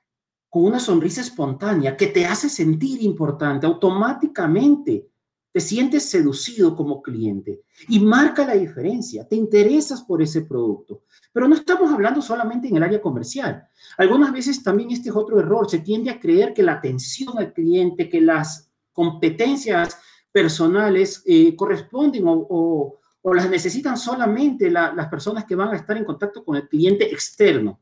con 0.51 0.65
una 0.65 0.81
sonrisa 0.81 1.21
espontánea 1.21 1.95
que 1.95 2.07
te 2.07 2.25
hace 2.25 2.49
sentir 2.49 3.01
importante, 3.01 3.65
automáticamente 3.65 5.07
te 5.49 5.61
sientes 5.61 6.09
seducido 6.09 6.75
como 6.75 7.01
cliente 7.01 7.61
y 7.87 8.01
marca 8.01 8.45
la 8.45 8.55
diferencia, 8.55 9.25
te 9.25 9.37
interesas 9.37 10.01
por 10.01 10.21
ese 10.21 10.41
producto. 10.41 11.03
Pero 11.31 11.47
no 11.47 11.55
estamos 11.55 11.89
hablando 11.93 12.21
solamente 12.21 12.67
en 12.67 12.75
el 12.75 12.83
área 12.83 13.01
comercial. 13.01 13.65
Algunas 13.97 14.33
veces 14.33 14.61
también 14.61 14.91
este 14.91 15.07
es 15.07 15.15
otro 15.15 15.39
error, 15.39 15.69
se 15.69 15.79
tiende 15.79 16.11
a 16.11 16.19
creer 16.19 16.53
que 16.53 16.63
la 16.63 16.73
atención 16.73 17.37
al 17.37 17.53
cliente, 17.53 18.09
que 18.09 18.19
las 18.19 18.69
competencias 18.91 19.97
personales 20.33 21.23
eh, 21.25 21.55
corresponden 21.55 22.23
o, 22.25 22.99
las 23.23 23.49
necesitan 23.49 23.95
solamente 23.95 24.69
las 24.69 25.07
personas 25.07 25.45
que 25.45 25.55
van 25.55 25.69
a 25.69 25.77
estar 25.77 25.95
en 25.95 26.03
contacto 26.03 26.43
con 26.43 26.57
el 26.57 26.67
cliente 26.67 27.09
externo. 27.09 27.79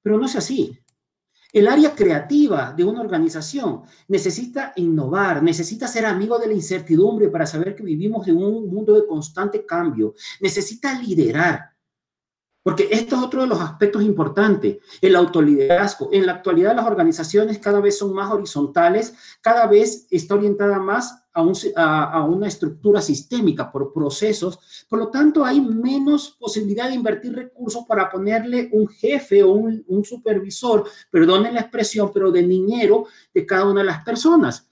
Pero 0.00 0.16
no 0.16 0.26
es 0.26 0.36
así. 0.36 0.78
El 1.54 1.68
área 1.68 1.94
creativa 1.94 2.74
de 2.76 2.82
una 2.82 3.00
organización 3.00 3.82
necesita 4.08 4.72
innovar, 4.74 5.40
necesita 5.40 5.86
ser 5.86 6.04
amigo 6.04 6.36
de 6.36 6.48
la 6.48 6.52
incertidumbre 6.52 7.28
para 7.28 7.46
saber 7.46 7.76
que 7.76 7.84
vivimos 7.84 8.26
en 8.26 8.38
un 8.38 8.68
mundo 8.68 8.92
de 8.92 9.06
constante 9.06 9.64
cambio, 9.64 10.16
necesita 10.40 11.00
liderar. 11.00 11.73
Porque 12.64 12.88
esto 12.90 13.16
es 13.16 13.22
otro 13.22 13.42
de 13.42 13.46
los 13.46 13.60
aspectos 13.60 14.02
importantes, 14.02 14.78
el 15.02 15.16
autoliderazgo. 15.16 16.08
En 16.12 16.24
la 16.24 16.32
actualidad 16.32 16.74
las 16.74 16.86
organizaciones 16.86 17.58
cada 17.58 17.78
vez 17.78 17.98
son 17.98 18.14
más 18.14 18.32
horizontales, 18.32 19.14
cada 19.42 19.66
vez 19.66 20.06
está 20.10 20.34
orientada 20.34 20.78
más 20.78 21.26
a, 21.34 22.24
una 22.24 22.48
estructura 22.48 23.02
sistémica 23.02 23.70
por 23.70 23.92
procesos, 23.92 24.86
por 24.88 24.98
lo 24.98 25.08
tanto 25.08 25.44
hay 25.44 25.60
menos 25.60 26.36
posibilidad 26.40 26.88
de 26.88 26.94
invertir 26.94 27.34
recursos 27.34 27.84
para 27.86 28.08
ponerle 28.10 28.70
un 28.72 28.88
jefe 28.88 29.42
o 29.42 29.52
un, 29.52 29.84
un 29.88 30.02
supervisor, 30.02 30.88
perdonen 31.10 31.52
la 31.52 31.60
expresión, 31.60 32.12
pero 32.14 32.32
de 32.32 32.46
niñero 32.46 33.04
de 33.34 33.44
cada 33.44 33.68
una 33.68 33.80
de 33.80 33.88
las 33.88 34.02
personas. 34.04 34.66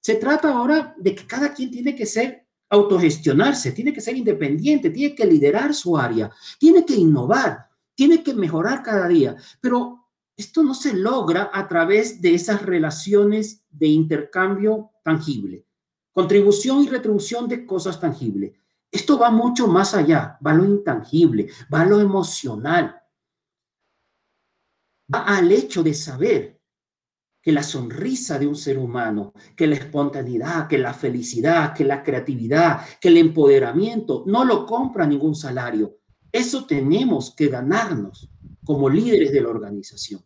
Se 0.00 0.16
trata 0.16 0.52
ahora 0.52 0.96
de 0.98 1.14
que 1.14 1.26
cada 1.28 1.54
quien 1.54 1.70
tiene 1.70 1.94
que 1.94 2.06
ser 2.06 2.45
autogestionarse, 2.68 3.72
tiene 3.72 3.92
que 3.92 4.00
ser 4.00 4.16
independiente, 4.16 4.90
tiene 4.90 5.14
que 5.14 5.26
liderar 5.26 5.74
su 5.74 5.96
área, 5.96 6.30
tiene 6.58 6.84
que 6.84 6.94
innovar, 6.94 7.68
tiene 7.94 8.22
que 8.22 8.34
mejorar 8.34 8.82
cada 8.82 9.08
día, 9.08 9.36
pero 9.60 10.06
esto 10.36 10.62
no 10.62 10.74
se 10.74 10.94
logra 10.94 11.50
a 11.52 11.66
través 11.66 12.20
de 12.20 12.34
esas 12.34 12.62
relaciones 12.62 13.64
de 13.70 13.86
intercambio 13.86 14.90
tangible. 15.02 15.64
Contribución 16.12 16.82
y 16.82 16.88
retribución 16.88 17.48
de 17.48 17.64
cosas 17.64 18.00
tangibles. 18.00 18.52
Esto 18.90 19.18
va 19.18 19.30
mucho 19.30 19.66
más 19.66 19.94
allá, 19.94 20.38
va 20.44 20.52
lo 20.52 20.64
intangible, 20.64 21.48
va 21.72 21.84
lo 21.84 22.00
emocional. 22.00 23.00
Va 25.12 25.20
al 25.20 25.52
hecho 25.52 25.82
de 25.82 25.94
saber 25.94 26.55
que 27.46 27.52
la 27.52 27.62
sonrisa 27.62 28.40
de 28.40 28.48
un 28.48 28.56
ser 28.56 28.76
humano, 28.76 29.32
que 29.54 29.68
la 29.68 29.76
espontaneidad, 29.76 30.66
que 30.66 30.78
la 30.78 30.92
felicidad, 30.92 31.72
que 31.72 31.84
la 31.84 32.02
creatividad, 32.02 32.80
que 33.00 33.06
el 33.06 33.18
empoderamiento 33.18 34.24
no 34.26 34.44
lo 34.44 34.66
compra 34.66 35.06
ningún 35.06 35.36
salario. 35.36 35.96
Eso 36.32 36.66
tenemos 36.66 37.32
que 37.36 37.46
ganarnos 37.46 38.28
como 38.64 38.90
líderes 38.90 39.30
de 39.30 39.42
la 39.42 39.50
organización. 39.50 40.22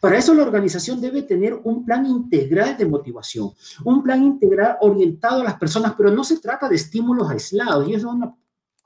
Para 0.00 0.16
eso 0.16 0.32
la 0.32 0.44
organización 0.44 0.98
debe 0.98 1.24
tener 1.24 1.60
un 1.62 1.84
plan 1.84 2.06
integral 2.06 2.78
de 2.78 2.86
motivación, 2.86 3.50
un 3.84 4.02
plan 4.02 4.22
integral 4.22 4.78
orientado 4.80 5.42
a 5.42 5.44
las 5.44 5.58
personas, 5.58 5.92
pero 5.94 6.10
no 6.10 6.24
se 6.24 6.40
trata 6.40 6.70
de 6.70 6.76
estímulos 6.76 7.28
aislados. 7.28 7.86
Y 7.86 7.92
eso 7.92 8.08
es 8.08 8.14
una, 8.14 8.34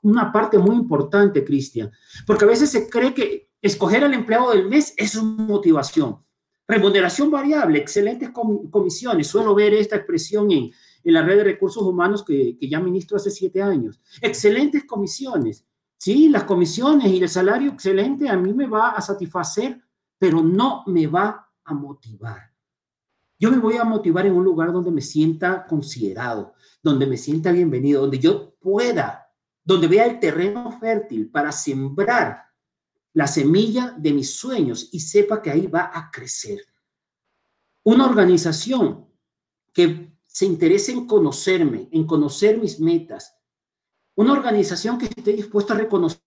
una 0.01 0.29
parte 0.29 0.57
muy 0.57 0.75
importante, 0.75 1.45
Cristian, 1.45 1.89
porque 2.25 2.43
a 2.43 2.49
veces 2.49 2.69
se 2.69 2.89
cree 2.89 3.13
que 3.13 3.49
escoger 3.61 4.03
al 4.03 4.13
empleado 4.13 4.51
del 4.51 4.67
mes 4.67 4.93
es 4.97 5.15
una 5.15 5.41
motivación. 5.45 6.26
Remuneración 6.67 7.31
variable, 7.31 7.79
excelentes 7.79 8.29
comisiones. 8.31 9.27
Suelo 9.27 9.55
ver 9.55 9.73
esta 9.73 9.95
expresión 9.95 10.51
en, 10.51 10.71
en 11.03 11.13
la 11.13 11.23
red 11.23 11.37
de 11.37 11.43
recursos 11.45 11.83
humanos 11.83 12.23
que, 12.23 12.57
que 12.59 12.69
ya 12.69 12.79
ministro 12.79 13.17
hace 13.17 13.31
siete 13.31 13.61
años. 13.61 14.01
Excelentes 14.21 14.83
comisiones. 14.83 15.65
Sí, 15.97 16.29
las 16.29 16.43
comisiones 16.43 17.11
y 17.11 17.21
el 17.21 17.29
salario 17.29 17.71
excelente 17.71 18.29
a 18.29 18.37
mí 18.37 18.53
me 18.53 18.67
va 18.67 18.89
a 18.89 19.01
satisfacer 19.01 19.81
pero 20.17 20.41
no 20.41 20.83
me 20.87 21.07
va 21.07 21.49
a 21.63 21.73
motivar. 21.73 22.51
Yo 23.39 23.51
me 23.51 23.57
voy 23.57 23.77
a 23.77 23.83
motivar 23.83 24.25
en 24.25 24.33
un 24.33 24.43
lugar 24.43 24.71
donde 24.71 24.91
me 24.91 25.01
sienta 25.01 25.65
considerado, 25.67 26.53
donde 26.81 27.05
me 27.05 27.17
sienta 27.17 27.51
bienvenido, 27.51 28.01
donde 28.01 28.19
yo 28.19 28.55
pueda, 28.59 29.31
donde 29.63 29.87
vea 29.87 30.05
el 30.05 30.19
terreno 30.19 30.71
fértil 30.79 31.29
para 31.29 31.51
sembrar 31.51 32.45
la 33.17 33.25
semilla 33.25 33.95
de 33.97 34.13
mis 34.13 34.35
sueños 34.35 34.89
y 34.91 34.99
sepa 34.99 35.41
que 35.41 35.49
ahí 35.49 35.65
va 35.65 35.89
a 35.91 36.11
crecer. 36.11 36.59
Una 37.83 38.05
organización 38.05 39.07
que 39.73 40.19
se 40.27 40.45
interese 40.45 40.91
en 40.91 41.07
conocerme, 41.07 41.89
en 41.91 42.05
conocer 42.05 42.59
mis 42.59 42.79
metas. 42.79 43.35
Una 44.13 44.33
organización 44.33 44.99
que 44.99 45.05
esté 45.05 45.33
dispuesta 45.33 45.73
a 45.73 45.77
reconocer 45.77 46.21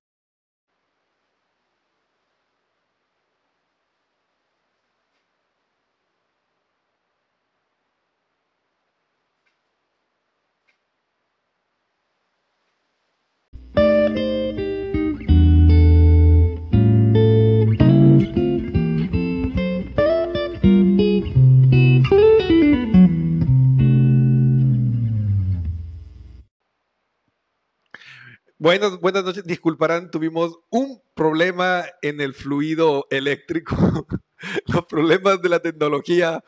Buenas, 28.71 29.00
buenas 29.00 29.25
noches. 29.25 29.45
Disculparán, 29.45 30.13
tuvimos 30.13 30.61
un 30.71 31.02
problema 31.15 31.87
en 32.02 32.21
el 32.21 32.35
fluido 32.35 33.04
eléctrico. 33.11 33.75
Los 34.67 34.87
problemas 34.87 35.43
de 35.43 35.49
la 35.49 35.59
tecnología 35.59 36.45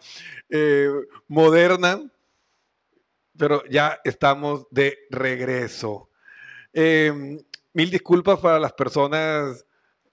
eh, 0.49 0.89
moderna. 1.27 2.01
Pero 3.37 3.65
ya 3.69 3.99
estamos 4.05 4.69
de 4.71 5.01
regreso. 5.11 6.11
Em, 6.73 7.45
mil 7.73 7.91
disculpas 7.91 8.39
para 8.39 8.61
las 8.61 8.73
personas 8.75 9.67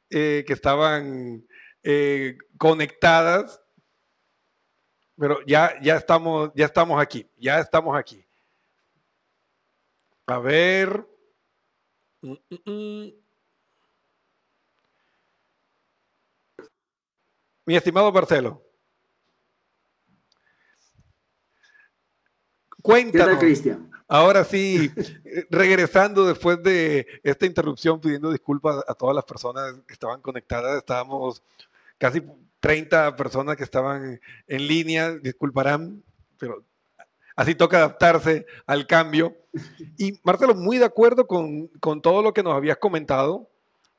eh, 0.10 0.44
que 0.48 0.54
estaban 0.54 1.46
eh, 1.84 2.40
conectadas. 2.58 3.62
Pero 5.16 5.46
ya, 5.46 5.80
ya, 5.80 5.96
estamos, 5.96 6.50
ya 6.56 6.66
estamos 6.66 7.00
aquí. 7.00 7.30
Ya 7.38 7.60
estamos 7.60 7.96
aquí. 7.96 8.26
A 10.26 10.40
ver. 10.40 11.19
Mm, 12.22 12.34
mm, 12.50 12.72
mm. 12.72 13.14
Mi 17.66 17.76
estimado 17.76 18.12
Marcelo. 18.12 18.64
Cuéntanos. 22.82 23.38
Cristian? 23.40 23.90
Ahora 24.08 24.44
sí, 24.44 24.92
regresando 25.52 26.26
después 26.26 26.64
de 26.64 27.06
esta 27.22 27.46
interrupción, 27.46 28.02
pidiendo 28.02 28.32
disculpas 28.32 28.84
a 28.88 28.96
todas 28.96 29.16
las 29.16 29.24
personas 29.24 29.76
que 29.86 29.94
estaban 29.94 30.20
conectadas, 30.22 30.78
estábamos 30.78 31.44
casi 32.00 32.24
30 32.60 33.16
personas 33.16 33.56
que 33.56 33.64
estaban 33.64 34.20
en 34.48 34.68
línea, 34.68 35.12
disculparán, 35.12 36.04
pero 36.40 36.64
así 37.40 37.56
toca 37.56 37.78
adaptarse 37.78 38.46
al 38.68 38.86
cambio. 38.86 39.34
Y 39.98 40.20
Marcelo, 40.24 40.56
muy 40.56 40.78
de 40.78 40.84
acuerdo 40.84 41.26
con, 41.26 41.70
todo 42.02 42.22
lo 42.22 42.34
que 42.34 42.44
nos 42.44 42.54
habías 42.54 42.76
comentado, 42.76 43.50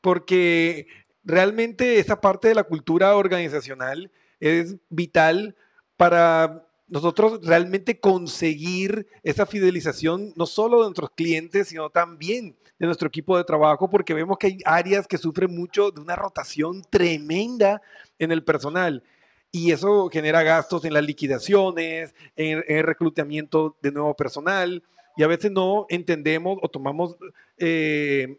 porque 0.03 0.87
realmente 1.25 1.99
esa 1.99 2.21
parte 2.21 2.49
de 2.49 2.55
la 2.55 2.65
cultura 2.65 3.17
organizacional 3.17 4.13
es 4.41 4.77
vital 4.91 5.57
para 5.97 6.67
nosotros 6.87 7.41
realmente 7.43 7.99
conseguir 7.99 9.07
esa 9.23 9.47
fidelización, 9.47 10.35
no 10.37 10.45
solo 10.45 10.81
de 10.81 10.89
nuestros 10.89 11.11
clientes, 11.13 11.69
sino 11.69 11.89
también 11.89 12.59
de 12.79 12.87
nuestro 12.87 13.09
equipo 13.09 13.39
de 13.39 13.45
trabajo, 13.45 13.89
porque 13.89 14.13
vemos 14.13 14.37
que 14.37 14.49
hay 14.49 14.59
áreas 14.67 15.07
que 15.07 15.17
sufren 15.17 15.55
mucho 15.55 15.91
de 15.91 16.03
una 16.03 16.15
rotación 16.15 16.83
tremenda 16.91 17.81
en 18.19 18.33
el 18.33 18.45
personal 18.45 19.03
y 19.53 19.73
eso 19.73 20.09
genera 20.11 20.43
gastos 20.43 20.85
en 20.85 20.95
las 20.95 21.05
liquidaciones, 21.05 22.15
en, 22.37 22.65
el 22.69 22.85
reclutamiento 22.85 23.77
de 23.83 23.93
nuevo 23.93 24.15
personal, 24.15 24.83
y 25.17 25.23
a 25.23 25.27
veces 25.27 25.51
no 25.51 25.87
entendemos 25.89 26.59
o 26.63 26.69
tomamos 26.69 27.17
eh, 27.59 28.39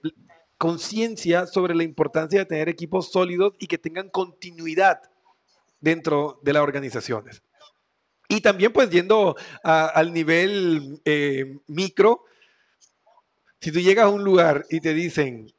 conciencia 0.58 1.48
sobre 1.48 1.76
la 1.76 1.84
importancia 1.84 2.40
de 2.40 2.46
tener 2.46 2.70
equipos 2.70 3.12
sólidos 3.12 3.54
y 3.60 3.68
que 3.68 3.78
tengan 3.78 4.10
continuidad 4.10 5.02
dentro 5.80 6.40
de 6.44 6.54
las 6.54 6.64
organizaciones. 6.64 7.44
Y 8.30 8.40
también 8.40 8.72
pues 8.72 8.90
yendo 8.90 9.36
al 9.64 10.14
nivel 10.14 11.02
eh, 11.04 11.58
micro, 11.68 12.24
si 13.60 13.72
tú 13.72 13.80
llegas 13.80 14.06
a 14.06 14.10
un 14.10 14.24
lugar 14.24 14.66
y 14.70 14.80
te 14.80 14.94
dicen, 14.94 15.52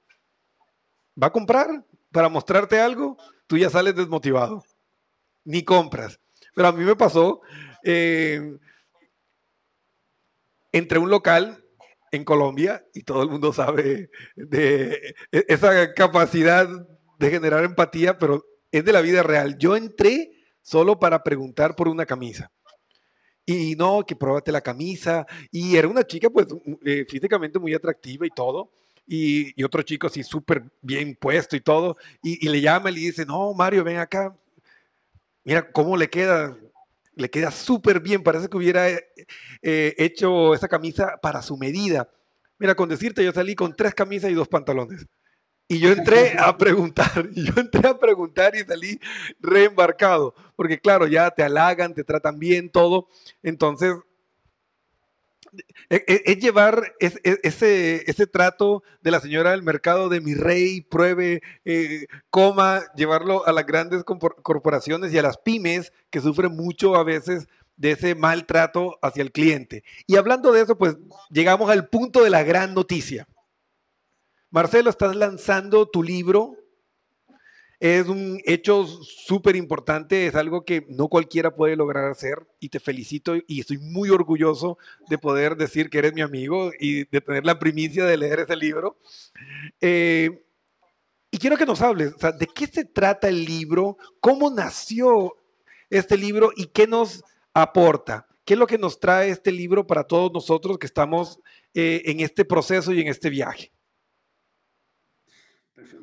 ¿va 1.22 1.26
a 1.26 1.32
comprar 1.32 1.84
para 2.10 2.30
mostrarte 2.30 2.80
algo? 2.80 3.18
Tú 3.46 3.58
ya 3.58 3.68
sales 3.68 3.94
desmotivado 3.94 4.64
ni 5.44 5.62
compras. 5.64 6.20
Pero 6.54 6.68
a 6.68 6.72
mí 6.72 6.84
me 6.84 6.96
pasó, 6.96 7.40
eh, 7.84 8.56
entre 10.72 10.98
un 10.98 11.10
local 11.10 11.64
en 12.10 12.24
Colombia, 12.24 12.84
y 12.94 13.02
todo 13.02 13.22
el 13.22 13.30
mundo 13.30 13.52
sabe 13.52 14.10
de 14.36 15.14
e, 15.32 15.44
esa 15.48 15.94
capacidad 15.94 16.68
de 17.18 17.30
generar 17.30 17.64
empatía, 17.64 18.18
pero 18.18 18.44
es 18.70 18.84
de 18.84 18.92
la 18.92 19.00
vida 19.00 19.22
real. 19.22 19.56
Yo 19.58 19.76
entré 19.76 20.30
solo 20.60 20.98
para 20.98 21.22
preguntar 21.22 21.74
por 21.74 21.88
una 21.88 22.06
camisa. 22.06 22.50
Y 23.44 23.74
no, 23.74 24.04
que 24.06 24.14
pruébate 24.14 24.52
la 24.52 24.60
camisa. 24.60 25.26
Y 25.50 25.76
era 25.76 25.88
una 25.88 26.04
chica, 26.04 26.30
pues, 26.30 26.46
eh, 26.84 27.04
físicamente 27.08 27.58
muy 27.58 27.74
atractiva 27.74 28.26
y 28.26 28.30
todo. 28.30 28.70
Y, 29.06 29.62
otro 29.64 29.82
chico 29.82 30.06
así 30.06 30.22
súper 30.22 30.62
bien 30.80 31.16
puesto 31.16 31.56
y 31.56 31.60
todo. 31.60 31.96
Y, 32.22 32.46
y, 32.46 32.48
le 32.48 32.60
llama 32.60 32.90
y 32.90 32.94
le 32.94 33.00
dice, 33.00 33.26
no, 33.26 33.52
Mario, 33.52 33.84
ven 33.84 33.98
acá. 33.98 34.34
Mira 35.44 35.70
cómo 35.72 35.96
le 35.96 36.08
queda, 36.08 36.56
le 37.14 37.30
queda 37.30 37.50
súper 37.50 38.00
bien. 38.00 38.22
Parece 38.22 38.48
que 38.48 38.56
hubiera 38.56 38.88
eh, 38.88 39.04
eh, 39.62 39.94
hecho 39.98 40.54
esa 40.54 40.68
camisa 40.68 41.18
para 41.20 41.42
su 41.42 41.56
medida. 41.56 42.08
Mira, 42.58 42.74
con 42.74 42.88
decirte, 42.88 43.24
yo 43.24 43.32
salí 43.32 43.54
con 43.54 43.74
tres 43.74 43.94
camisas 43.94 44.30
y 44.30 44.34
dos 44.34 44.48
pantalones. 44.48 45.06
Y 45.68 45.78
yo 45.78 45.90
entré 45.90 46.38
a 46.38 46.56
preguntar, 46.58 47.30
y 47.34 47.44
yo 47.46 47.54
entré 47.56 47.88
a 47.88 47.98
preguntar 47.98 48.54
y 48.54 48.60
salí 48.60 49.00
reembarcado, 49.40 50.34
porque 50.54 50.78
claro, 50.78 51.06
ya 51.06 51.30
te 51.30 51.42
halagan, 51.42 51.94
te 51.94 52.04
tratan 52.04 52.38
bien, 52.38 52.70
todo. 52.70 53.08
Entonces, 53.42 53.94
es, 55.88 56.38
llevar 56.38 56.94
ese, 56.98 57.20
ese 58.10 58.26
trato 58.26 58.82
de 59.02 59.10
la 59.10 59.20
señora 59.20 59.50
del 59.50 59.62
mercado 59.62 60.08
de 60.08 60.20
mi 60.20 60.34
rey, 60.34 60.80
pruebe, 60.80 61.42
eh, 61.64 62.06
coma, 62.30 62.82
llevarlo 62.96 63.46
a 63.46 63.52
las 63.52 63.66
grandes 63.66 64.04
corporaciones 64.04 65.12
y 65.12 65.18
a 65.18 65.22
las 65.22 65.38
pymes 65.38 65.92
que 66.10 66.20
sufren 66.20 66.56
mucho 66.56 66.96
a 66.96 67.04
veces 67.04 67.48
de 67.76 67.92
ese 67.92 68.14
maltrato 68.14 68.98
hacia 69.02 69.22
el 69.22 69.32
cliente. 69.32 69.84
Y 70.06 70.16
hablando 70.16 70.52
de 70.52 70.62
eso, 70.62 70.78
pues 70.78 70.96
llegamos 71.30 71.70
al 71.70 71.88
punto 71.88 72.22
de 72.22 72.30
la 72.30 72.42
gran 72.42 72.74
noticia. 72.74 73.26
Marcelo, 74.50 74.90
estás 74.90 75.16
lanzando 75.16 75.88
tu 75.88 76.02
libro 76.02 76.56
es 77.82 78.06
un 78.06 78.40
hecho 78.44 78.86
súper 78.86 79.56
importante, 79.56 80.28
es 80.28 80.36
algo 80.36 80.64
que 80.64 80.86
no 80.88 81.08
cualquiera 81.08 81.56
puede 81.56 81.74
lograr 81.74 82.08
hacer 82.08 82.46
y 82.60 82.68
te 82.68 82.78
felicito 82.78 83.34
y 83.34 83.58
estoy 83.58 83.78
muy 83.78 84.08
orgulloso 84.08 84.78
de 85.08 85.18
poder 85.18 85.56
decir 85.56 85.90
que 85.90 85.98
eres 85.98 86.14
mi 86.14 86.20
amigo 86.20 86.70
y 86.78 87.06
de 87.06 87.20
tener 87.20 87.44
la 87.44 87.58
primicia 87.58 88.04
de 88.04 88.16
leer 88.16 88.38
ese 88.38 88.54
libro. 88.54 88.98
Eh, 89.80 90.46
y 91.32 91.38
quiero 91.38 91.56
que 91.56 91.66
nos 91.66 91.80
hables, 91.80 92.14
¿de 92.16 92.46
qué 92.54 92.68
se 92.68 92.84
trata 92.84 93.28
el 93.28 93.44
libro? 93.44 93.96
¿Cómo 94.20 94.48
nació 94.48 95.34
este 95.90 96.16
libro 96.16 96.52
y 96.54 96.66
qué 96.66 96.86
nos 96.86 97.24
aporta? 97.52 98.28
¿Qué 98.44 98.54
es 98.54 98.60
lo 98.60 98.68
que 98.68 98.78
nos 98.78 99.00
trae 99.00 99.30
este 99.30 99.50
libro 99.50 99.88
para 99.88 100.04
todos 100.04 100.30
nosotros 100.32 100.78
que 100.78 100.86
estamos 100.86 101.40
eh, 101.74 102.02
en 102.04 102.20
este 102.20 102.44
proceso 102.44 102.92
y 102.92 103.00
en 103.00 103.08
este 103.08 103.28
viaje? 103.28 103.72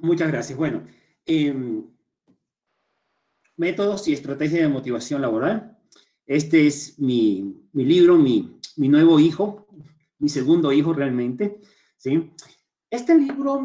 Muchas 0.01 0.27
gracias. 0.27 0.57
Bueno, 0.57 0.83
Em, 1.31 1.83
métodos 3.55 4.07
y 4.07 4.13
estrategia 4.13 4.63
de 4.63 4.67
motivación 4.67 5.21
laboral. 5.21 5.77
Este 6.25 6.65
es 6.65 6.97
mi, 6.97 7.67
mi 7.71 7.85
libro, 7.85 8.15
mi, 8.17 8.57
mi, 8.77 8.89
nuevo 8.89 9.19
hijo, 9.19 9.67
mi 10.17 10.27
segundo 10.27 10.71
hijo 10.71 10.91
realmente. 10.91 11.61
¿sí? 11.97 12.31
Este 12.89 13.15
libro 13.15 13.63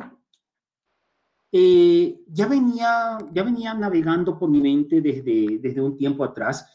eh, 1.52 2.20
ya, 2.26 2.46
venía, 2.48 3.16
ya 3.32 3.42
venía 3.42 3.72
navegando 3.72 4.38
por 4.38 4.50
mi 4.50 4.60
mente 4.60 5.00
desde, 5.00 5.58
desde 5.58 5.80
un 5.80 5.96
tiempo 5.96 6.22
atrás 6.22 6.70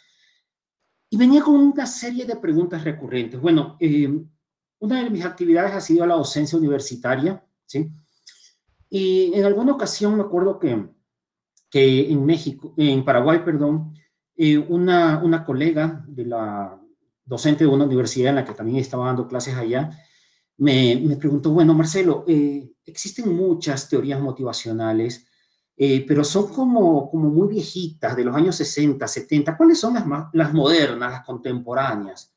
y 1.08 1.18
venía 1.18 1.44
con 1.44 1.54
una 1.54 1.86
serie 1.86 2.26
de 2.26 2.38
preguntas 2.38 2.84
recurrentes. 2.84 3.40
Bueno, 3.40 3.78
em, 3.80 4.28
una 4.80 5.04
de 5.04 5.10
mis 5.12 5.24
actividades 5.24 5.74
ha 5.74 5.82
sido 5.82 6.04
la 6.08 6.16
docencia 6.16 6.58
universitaria, 6.58 7.46
¿sí? 7.68 7.92
Y 8.90 9.34
en 9.34 9.46
alguna 9.46 9.74
ocasión 9.74 10.16
me 10.16 10.24
acuerdo 10.24 10.60
que, 10.60 10.88
que 11.70 12.12
en 12.12 12.26
México, 12.26 12.74
en 12.78 13.06
Paraguay, 13.06 13.42
perdón, 13.46 13.94
eh, 14.36 14.58
una, 14.58 15.22
una 15.24 15.46
colega 15.46 16.04
de 16.08 16.26
la 16.26 16.80
docente 17.26 17.66
de 17.66 17.70
una 17.70 17.86
universidad 17.86 18.30
en 18.30 18.36
la 18.36 18.46
que 18.46 18.54
también 18.54 18.78
estaba 18.78 19.06
dando 19.06 19.28
clases 19.28 19.56
allá, 19.56 19.92
me, 20.58 21.00
me 21.04 21.16
preguntó, 21.16 21.52
bueno, 21.52 21.74
Marcelo, 21.74 22.26
eh, 22.28 22.72
existen 22.86 23.34
muchas 23.36 23.88
teorías 23.88 24.20
motivacionales, 24.20 25.26
eh, 25.78 26.04
pero 26.06 26.24
son 26.24 26.52
como, 26.52 27.10
como 27.10 27.30
muy 27.30 27.48
viejitas, 27.48 28.16
de 28.16 28.26
los 28.26 28.36
años 28.36 28.56
60, 28.58 29.08
70. 29.08 29.56
¿Cuáles 29.56 29.80
son 29.80 29.94
las, 29.94 30.06
las 30.34 30.54
modernas, 30.54 31.12
las 31.12 31.26
contemporáneas? 31.26 32.36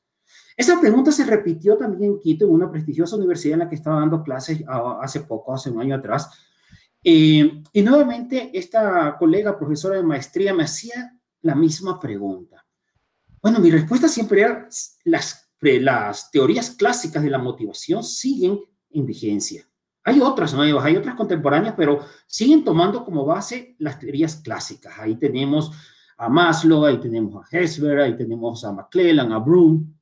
Esa 0.57 0.81
pregunta 0.81 1.11
se 1.12 1.25
repitió 1.25 1.77
también 1.77 2.12
en 2.12 2.18
Quito, 2.18 2.45
en 2.45 2.53
una 2.53 2.71
prestigiosa 2.71 3.16
universidad 3.16 3.55
en 3.55 3.59
la 3.61 3.68
que 3.68 3.75
estaba 3.75 4.01
dando 4.01 4.23
clases 4.23 4.62
hace 5.01 5.21
poco, 5.21 5.55
hace 5.55 5.71
un 5.71 5.81
año 5.81 5.97
atrás. 5.97 6.31
Eh, 7.03 7.62
y 7.73 7.83
nuevamente 7.83 8.51
esta 8.53 9.16
colega 9.18 9.59
profesora 9.59 9.97
de 9.97 10.03
maestría 10.03 10.55
me 10.55 10.64
hacía 10.64 11.18
la 11.40 11.55
misma 11.55 11.99
pregunta. 11.99 12.64
Bueno, 13.42 13.59
mi 13.59 13.71
respuesta 13.71 14.07
siempre 14.09 14.42
era, 14.42 14.68
las, 15.05 15.51
las 15.61 16.31
teorías 16.31 16.71
clásicas 16.71 17.23
de 17.23 17.31
la 17.31 17.38
motivación 17.38 18.05
siguen 18.05 18.61
en 18.90 19.07
vigencia. 19.07 19.66
Hay 20.05 20.21
otras 20.21 20.53
nuevas, 20.55 20.85
hay 20.85 20.97
otras 20.97 21.14
contemporáneas, 21.14 21.75
pero 21.77 22.01
siguen 22.27 22.64
tomando 22.64 23.05
como 23.05 23.25
base 23.25 23.77
las 23.79 23.99
teorías 23.99 24.37
clásicas. 24.37 24.95
Ahí 24.99 25.16
tenemos 25.16 25.73
a 26.16 26.29
Maslow, 26.29 26.85
ahí 26.85 26.99
tenemos 26.99 27.45
a 27.45 27.57
Hesber, 27.57 28.01
ahí 28.01 28.16
tenemos 28.16 28.64
a 28.64 28.73
McClellan, 28.73 29.33
a 29.33 29.38
Broom. 29.38 29.92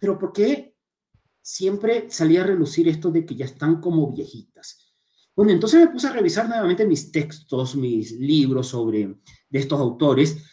Pero 0.00 0.18
¿por 0.18 0.32
qué 0.32 0.70
siempre 1.42 2.06
salía 2.10 2.42
a 2.42 2.46
relucir 2.46 2.88
esto 2.88 3.10
de 3.10 3.24
que 3.24 3.34
ya 3.34 3.44
están 3.44 3.80
como 3.80 4.12
viejitas. 4.12 4.94
Bueno, 5.34 5.52
entonces 5.52 5.80
me 5.80 5.88
puse 5.88 6.08
a 6.08 6.12
revisar 6.12 6.48
nuevamente 6.48 6.86
mis 6.86 7.10
textos, 7.10 7.74
mis 7.76 8.12
libros 8.12 8.68
sobre 8.68 9.16
de 9.48 9.58
estos 9.58 9.80
autores, 9.80 10.44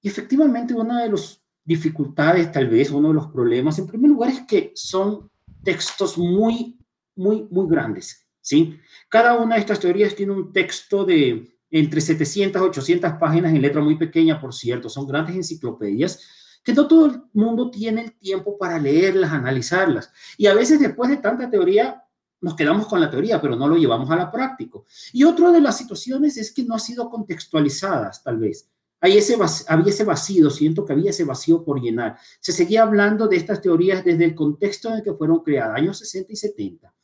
y 0.00 0.08
efectivamente 0.08 0.74
una 0.74 1.02
de 1.02 1.10
las 1.10 1.42
dificultades, 1.64 2.50
tal 2.50 2.68
vez 2.68 2.90
uno 2.90 3.08
de 3.08 3.14
los 3.14 3.28
problemas, 3.28 3.78
en 3.78 3.86
primer 3.86 4.10
lugar, 4.10 4.30
es 4.30 4.40
que 4.40 4.72
son 4.74 5.30
textos 5.62 6.16
muy, 6.16 6.78
muy, 7.16 7.46
muy 7.50 7.68
grandes, 7.68 8.26
¿sí? 8.40 8.78
Cada 9.08 9.36
una 9.38 9.56
de 9.56 9.60
estas 9.60 9.78
teorías 9.78 10.14
tiene 10.14 10.32
un 10.32 10.52
texto 10.52 11.04
de 11.04 11.48
entre 11.70 12.00
700 12.00 12.62
800 12.62 13.12
páginas 13.20 13.52
en 13.52 13.62
letra 13.62 13.82
muy 13.82 13.96
pequeña, 13.96 14.40
por 14.40 14.54
cierto, 14.54 14.88
son 14.88 15.06
grandes 15.06 15.36
enciclopedias 15.36 16.39
que 16.62 16.72
no 16.72 16.86
todo 16.86 17.06
el 17.06 17.22
mundo 17.32 17.70
tiene 17.70 18.02
el 18.02 18.12
tiempo 18.18 18.58
para 18.58 18.78
leerlas, 18.78 19.32
analizarlas. 19.32 20.12
Y 20.36 20.46
a 20.46 20.54
veces 20.54 20.80
después 20.80 21.10
de 21.10 21.16
tanta 21.16 21.48
teoría, 21.48 22.04
nos 22.40 22.54
quedamos 22.54 22.86
con 22.86 23.00
la 23.00 23.10
teoría, 23.10 23.40
pero 23.40 23.56
no 23.56 23.68
lo 23.68 23.76
llevamos 23.76 24.10
a 24.10 24.16
la 24.16 24.30
práctica. 24.30 24.78
Y 25.12 25.24
otra 25.24 25.50
de 25.50 25.60
las 25.60 25.76
situaciones 25.76 26.36
es 26.36 26.52
que 26.52 26.64
no 26.64 26.74
ha 26.74 26.78
sido 26.78 27.10
contextualizadas, 27.10 28.22
tal 28.22 28.38
vez. 28.38 28.68
Hay 29.02 29.16
ese 29.16 29.38
había 29.68 29.90
ese 29.90 30.04
vacío, 30.04 30.50
siento 30.50 30.84
que 30.84 30.92
había 30.92 31.10
ese 31.10 31.24
vacío 31.24 31.64
por 31.64 31.80
llenar. 31.80 32.18
Se 32.40 32.52
seguía 32.52 32.82
hablando 32.82 33.28
de 33.28 33.36
estas 33.36 33.62
teorías 33.62 34.04
desde 34.04 34.24
el 34.24 34.34
contexto 34.34 34.90
en 34.90 34.96
el 34.96 35.02
que 35.02 35.14
fueron 35.14 35.40
creadas, 35.40 35.76
años 35.76 35.98
60 35.98 36.32
y 36.32 36.36
70. 36.36 36.94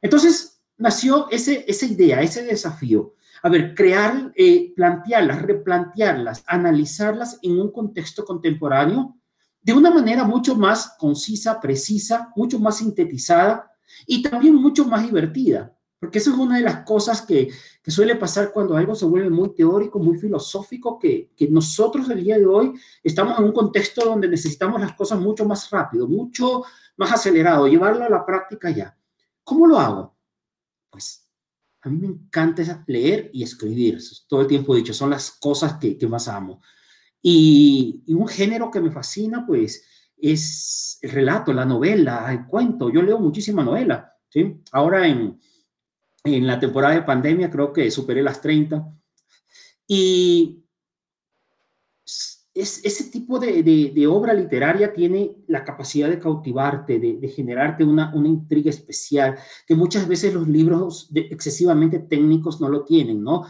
Entonces 0.00 0.62
nació 0.76 1.28
ese, 1.30 1.64
esa 1.66 1.86
idea, 1.86 2.22
ese 2.22 2.44
desafío 2.44 3.14
a 3.42 3.48
ver, 3.48 3.74
crear, 3.74 4.32
eh, 4.36 4.72
plantearlas, 4.76 5.42
replantearlas, 5.42 6.44
analizarlas 6.46 7.38
en 7.42 7.60
un 7.60 7.72
contexto 7.72 8.24
contemporáneo 8.24 9.16
de 9.60 9.72
una 9.72 9.90
manera 9.90 10.24
mucho 10.24 10.54
más 10.54 10.96
concisa, 10.98 11.60
precisa, 11.60 12.32
mucho 12.36 12.58
más 12.60 12.78
sintetizada 12.78 13.70
y 14.06 14.22
también 14.22 14.54
mucho 14.54 14.84
más 14.84 15.02
divertida. 15.02 15.76
Porque 15.98 16.18
eso 16.18 16.30
es 16.32 16.36
una 16.36 16.56
de 16.56 16.62
las 16.62 16.84
cosas 16.84 17.22
que, 17.22 17.48
que 17.80 17.90
suele 17.90 18.16
pasar 18.16 18.52
cuando 18.52 18.76
algo 18.76 18.94
se 18.94 19.06
vuelve 19.06 19.30
muy 19.30 19.54
teórico, 19.54 20.00
muy 20.00 20.18
filosófico, 20.18 20.98
que, 20.98 21.30
que 21.36 21.48
nosotros 21.48 22.10
el 22.10 22.24
día 22.24 22.38
de 22.38 22.46
hoy 22.46 22.72
estamos 23.04 23.38
en 23.38 23.44
un 23.44 23.52
contexto 23.52 24.04
donde 24.04 24.28
necesitamos 24.28 24.80
las 24.80 24.94
cosas 24.94 25.20
mucho 25.20 25.44
más 25.44 25.70
rápido, 25.70 26.08
mucho 26.08 26.64
más 26.96 27.12
acelerado, 27.12 27.68
llevarlo 27.68 28.04
a 28.04 28.08
la 28.08 28.26
práctica 28.26 28.70
ya. 28.70 28.96
¿Cómo 29.44 29.66
lo 29.66 29.78
hago? 29.78 30.16
Pues 30.90 31.21
a 31.82 31.88
mí 31.88 31.98
me 31.98 32.06
encanta 32.06 32.84
leer 32.86 33.30
y 33.32 33.42
escribir. 33.42 33.98
Todo 34.28 34.42
el 34.42 34.46
tiempo 34.46 34.74
he 34.74 34.78
dicho, 34.78 34.94
son 34.94 35.10
las 35.10 35.32
cosas 35.32 35.74
que, 35.74 35.98
más 36.06 36.28
amo. 36.28 36.62
Y, 37.20 38.02
un 38.08 38.28
género 38.28 38.70
que 38.70 38.80
me 38.80 38.92
fascina, 38.92 39.44
pues, 39.46 39.84
es 40.16 40.98
el 41.02 41.10
relato, 41.10 41.52
la 41.52 41.64
novela, 41.64 42.32
el 42.32 42.46
cuento. 42.46 42.90
Yo 42.90 43.02
leo 43.02 43.18
muchísima 43.18 43.64
novela, 43.64 44.12
¿sí? 44.28 44.60
Ahora 44.70 45.08
en, 45.08 45.40
en 46.22 46.46
la 46.46 46.60
temporada 46.60 46.94
de 46.94 47.02
pandemia 47.02 47.50
creo 47.50 47.72
que 47.72 47.90
superé 47.90 48.22
las 48.22 48.40
30. 48.40 48.86
Y 49.88 50.61
es, 52.54 52.84
ese 52.84 53.04
tipo 53.04 53.38
de, 53.38 54.06
obra 54.06 54.34
literaria 54.34 54.92
tiene 54.92 55.36
la 55.46 55.64
capacidad 55.64 56.08
de 56.08 56.18
cautivarte, 56.18 56.98
de, 56.98 57.28
generarte 57.28 57.82
una, 57.84 58.12
intriga 58.14 58.70
especial, 58.70 59.38
que 59.66 59.74
muchas 59.74 60.06
veces 60.06 60.34
los 60.34 60.46
libros 60.46 61.08
excesivamente 61.14 61.98
técnicos 62.00 62.60
no 62.60 62.68
lo 62.68 62.84
tienen, 62.84 63.22
¿no? 63.22 63.46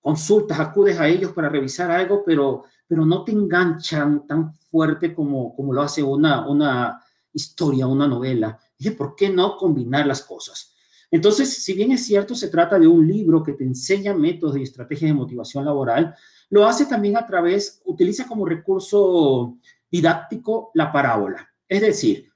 Consultas, 0.00 0.60
acudes 0.60 1.00
a 1.00 1.08
ellos 1.08 1.32
para 1.32 1.48
revisar 1.48 1.90
algo, 1.90 2.22
pero, 2.24 2.64
pero 2.86 3.04
no 3.04 3.24
te 3.24 3.32
enganchan 3.32 4.26
tan 4.26 4.54
fuerte 4.54 5.12
como, 5.12 5.54
como 5.56 5.72
lo 5.72 5.82
hace 5.82 6.02
una, 6.02 6.46
una 6.46 7.02
historia, 7.32 7.88
una 7.88 8.06
novela. 8.06 8.58
Dije, 8.78 8.92
¿por 8.92 9.16
qué 9.16 9.28
no 9.28 9.56
combinar 9.56 10.06
las 10.06 10.22
cosas? 10.22 10.72
Entonces, 11.10 11.62
si 11.64 11.72
bien 11.72 11.90
es 11.90 12.04
cierto, 12.04 12.34
se 12.36 12.48
trata 12.48 12.78
de 12.78 12.86
un 12.86 13.06
libro 13.06 13.42
que 13.42 13.54
te 13.54 13.64
enseña 13.64 14.14
métodos 14.14 14.56
y 14.56 14.62
estrategias 14.62 15.10
de 15.10 15.14
motivación 15.14 15.64
laboral, 15.64 16.14
lo 16.50 16.66
hace 16.66 16.86
también 16.86 17.16
a 17.16 17.26
través, 17.26 17.80
utiliza 17.84 18.26
como 18.26 18.44
recurso 18.44 19.56
didáctico 19.90 20.70
la 20.74 20.92
parábola. 20.92 21.48
Es 21.68 21.80
decir, 21.80 22.28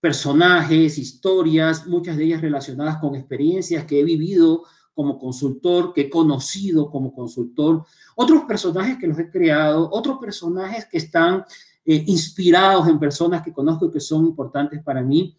personajes, 0.00 0.98
historias, 0.98 1.86
muchas 1.86 2.16
de 2.16 2.24
ellas 2.24 2.40
relacionadas 2.40 2.96
con 2.98 3.14
experiencias 3.14 3.84
que 3.84 4.00
he 4.00 4.04
vivido 4.04 4.64
como 4.94 5.18
consultor, 5.18 5.92
que 5.92 6.02
he 6.02 6.10
conocido 6.10 6.90
como 6.90 7.14
consultor, 7.14 7.84
otros 8.16 8.42
personajes 8.44 8.98
que 8.98 9.06
los 9.06 9.18
he 9.18 9.30
creado, 9.30 9.88
otros 9.90 10.18
personajes 10.18 10.86
que 10.86 10.98
están 10.98 11.44
eh, 11.84 12.04
inspirados 12.06 12.88
en 12.88 12.98
personas 12.98 13.42
que 13.42 13.52
conozco 13.52 13.86
y 13.86 13.90
que 13.90 14.00
son 14.00 14.26
importantes 14.26 14.82
para 14.82 15.02
mí. 15.02 15.36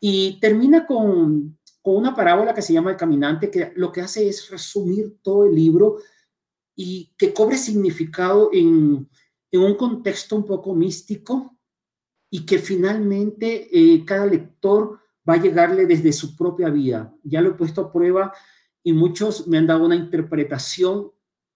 Y 0.00 0.38
termina 0.40 0.86
con, 0.86 1.58
con 1.80 1.96
una 1.96 2.14
parábola 2.14 2.52
que 2.52 2.62
se 2.62 2.72
llama 2.72 2.90
El 2.90 2.96
Caminante, 2.96 3.50
que 3.50 3.72
lo 3.76 3.92
que 3.92 4.00
hace 4.00 4.28
es 4.28 4.50
resumir 4.50 5.18
todo 5.22 5.46
el 5.46 5.54
libro 5.54 5.98
y 6.74 7.12
que 7.16 7.32
cobre 7.32 7.56
significado 7.56 8.50
en, 8.52 9.08
un 9.52 9.74
contexto 9.74 10.36
un 10.36 10.46
poco 10.46 10.74
místico 10.74 11.56
y 12.30 12.46
que 12.46 12.58
finalmente 12.58 13.68
eh, 13.72 14.04
cada 14.04 14.26
lector 14.26 15.00
va 15.28 15.34
a 15.34 15.42
llegarle 15.42 15.86
desde 15.86 16.12
su 16.12 16.36
propia 16.36 16.70
vida. 16.70 17.12
Ya 17.24 17.40
lo 17.40 17.50
he 17.50 17.54
puesto 17.54 17.80
a 17.80 17.92
prueba 17.92 18.32
y 18.82 18.92
muchos 18.92 19.46
me 19.48 19.58
han 19.58 19.66
dado 19.66 19.84
una 19.84 19.96
interpretación 19.96 21.10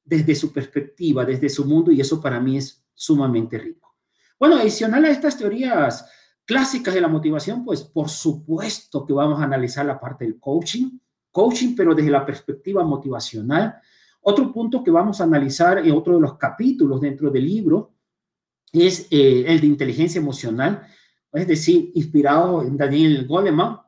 desde 0.05 0.35
su 0.35 0.53
perspectiva, 0.53 1.25
desde 1.25 1.49
su 1.49 1.65
mundo, 1.65 1.91
y 1.91 2.01
eso 2.01 2.21
para 2.21 2.41
mí 2.41 2.59
es 2.59 2.85
sumamente 2.93 3.59
rico. 3.59 3.97
Bueno, 4.39 4.57
adicional 4.57 5.05
a 5.05 5.11
estas 5.11 5.39
teorías 5.39 6.05
clásicas 6.45 6.93
de 6.93 7.01
la 7.01 7.09
motivación, 7.09 7.65
pues 7.65 7.83
por 7.83 8.11
supuesto 8.11 9.07
que 9.07 9.13
vamos 9.13 9.41
a 9.41 9.45
analizar 9.45 9.87
la 9.87 9.99
parte 9.99 10.25
del 10.25 10.39
coaching, 10.39 10.99
coaching, 11.31 11.75
pero 11.75 11.95
desde 11.95 12.11
la 12.11 12.27
perspectiva 12.27 12.85
motivacional, 12.85 13.77
otro 14.25 14.53
punto 14.53 14.83
que 14.83 14.91
vamos 14.91 15.21
a 15.21 15.25
analizar 15.25 15.79
en 15.79 15.93
otro 15.93 16.15
de 16.15 16.21
los 16.21 16.37
capítulos 16.37 17.01
dentro 17.01 17.31
del 17.31 17.45
libro 17.45 17.95
es 18.73 19.07
eh, 19.11 19.45
el 19.47 19.61
de 19.61 19.67
inteligencia 19.67 20.21
emocional, 20.21 20.87
es 21.33 21.47
decir, 21.47 21.91
inspirado 21.95 22.63
en 22.63 22.77
Daniel 22.77 23.27
Goleman, 23.27 23.79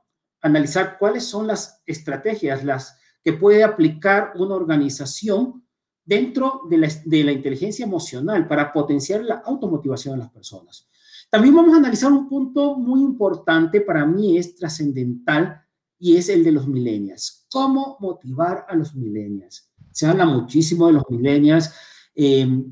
analizar 0.41 0.97
cuáles 0.99 1.25
son 1.25 1.47
las 1.47 1.83
estrategias 1.87 2.65
las 2.65 2.99
que 3.25 3.33
puede 3.33 3.65
aplicar 3.65 4.33
una 4.37 4.55
organización 4.55 5.65
dentro 6.05 6.63
de 6.71 6.79
la, 6.79 6.89
de 7.05 7.25
la 7.25 7.33
inteligencia 7.33 7.85
emocional 7.85 8.47
para 8.47 8.73
potenciar 8.73 9.25
la 9.25 9.43
automotivación 9.45 10.15
de 10.15 10.25
las 10.25 10.33
personas. 10.33 10.89
También 11.29 11.57
vamos 11.57 11.75
a 11.75 11.79
analizar 11.79 12.13
un 12.13 12.29
punto 12.29 12.77
muy 12.77 13.01
importante, 13.01 13.81
para 13.81 14.07
mí 14.07 14.39
es 14.39 14.55
trascendental, 14.55 15.67
y 15.99 16.17
es 16.17 16.29
el 16.29 16.45
de 16.45 16.53
los 16.53 16.67
millennials. 16.67 17.47
¿Cómo 17.51 17.97
motivar 18.01 18.67
a 18.69 18.75
los 18.75 18.95
millennials? 18.95 19.66
Se 19.97 20.07
habla 20.07 20.27
muchísimo 20.27 20.89
de 20.89 20.93
los 20.93 21.05
millennials 21.09 21.73
em, 22.15 22.71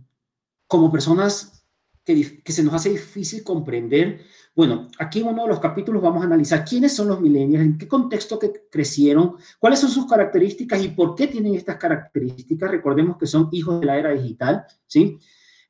como 0.66 0.92
personas 0.92 1.64
que, 2.04 2.42
que, 2.42 2.52
se 2.52 2.62
nos 2.62 2.74
hace 2.74 2.90
difícil 2.90 3.42
comprender. 3.42 4.20
Bueno, 4.54 4.88
aquí 4.98 5.20
en 5.20 5.28
uno 5.28 5.44
de 5.44 5.48
los 5.48 5.58
capítulos 5.58 6.02
vamos 6.02 6.20
a 6.20 6.26
analizar 6.26 6.66
quiénes 6.66 6.94
son 6.94 7.08
los 7.08 7.22
millennials, 7.22 7.64
en 7.64 7.78
qué 7.78 7.88
contexto 7.88 8.38
que 8.38 8.66
crecieron, 8.70 9.36
cuáles 9.58 9.78
son 9.78 9.88
sus 9.88 10.06
características 10.06 10.84
y 10.84 10.88
por 10.88 11.14
qué 11.14 11.26
tienen 11.26 11.54
estas 11.54 11.78
características. 11.78 12.70
Recordemos 12.70 13.16
que 13.16 13.26
son 13.26 13.48
hijos 13.52 13.80
de 13.80 13.86
la 13.86 13.96
era 13.96 14.10
digital, 14.10 14.66
¿sí? 14.86 15.18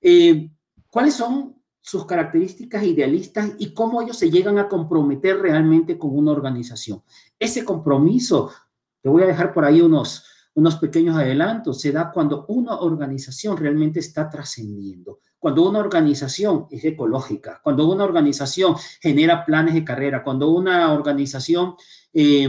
Eh, 0.01 0.51
¿Cuáles 0.91 1.15
son 1.15 1.55
sus 1.81 2.05
características 2.05 2.83
idealistas 2.83 3.53
y 3.59 3.73
cómo 3.73 4.03
ellos 4.03 4.17
se 4.17 4.29
llegan 4.29 4.59
a 4.59 4.67
comprometer 4.67 5.39
realmente 5.39 5.97
con 5.99 6.19
una 6.19 6.33
organización? 6.33 7.05
Ese 7.39 7.65
compromiso, 7.65 8.51
te 9.01 9.09
voy 9.09 9.23
a 9.23 9.27
dejar 9.27 9.55
por 9.55 9.65
ahí 9.65 9.81
unos 9.81 10.34
unos 10.55 10.77
pequeños 10.77 11.17
adelantos, 11.17 11.81
se 11.81 11.93
da 11.93 12.11
cuando 12.13 12.47
una 12.47 12.79
organización 12.79 13.57
realmente 13.57 13.99
está 13.99 14.31
trascendiendo, 14.31 15.19
cuando 15.39 15.69
una 15.69 15.81
organización 15.81 16.67
es 16.71 16.85
ecológica, 16.85 17.61
cuando 17.63 17.87
una 17.87 18.05
organización 18.05 18.77
genera 19.01 19.45
planes 19.45 19.75
de 19.75 19.85
carrera, 19.85 20.23
cuando 20.23 20.51
una 20.51 20.93
organización 20.93 21.75
eh, 22.13 22.49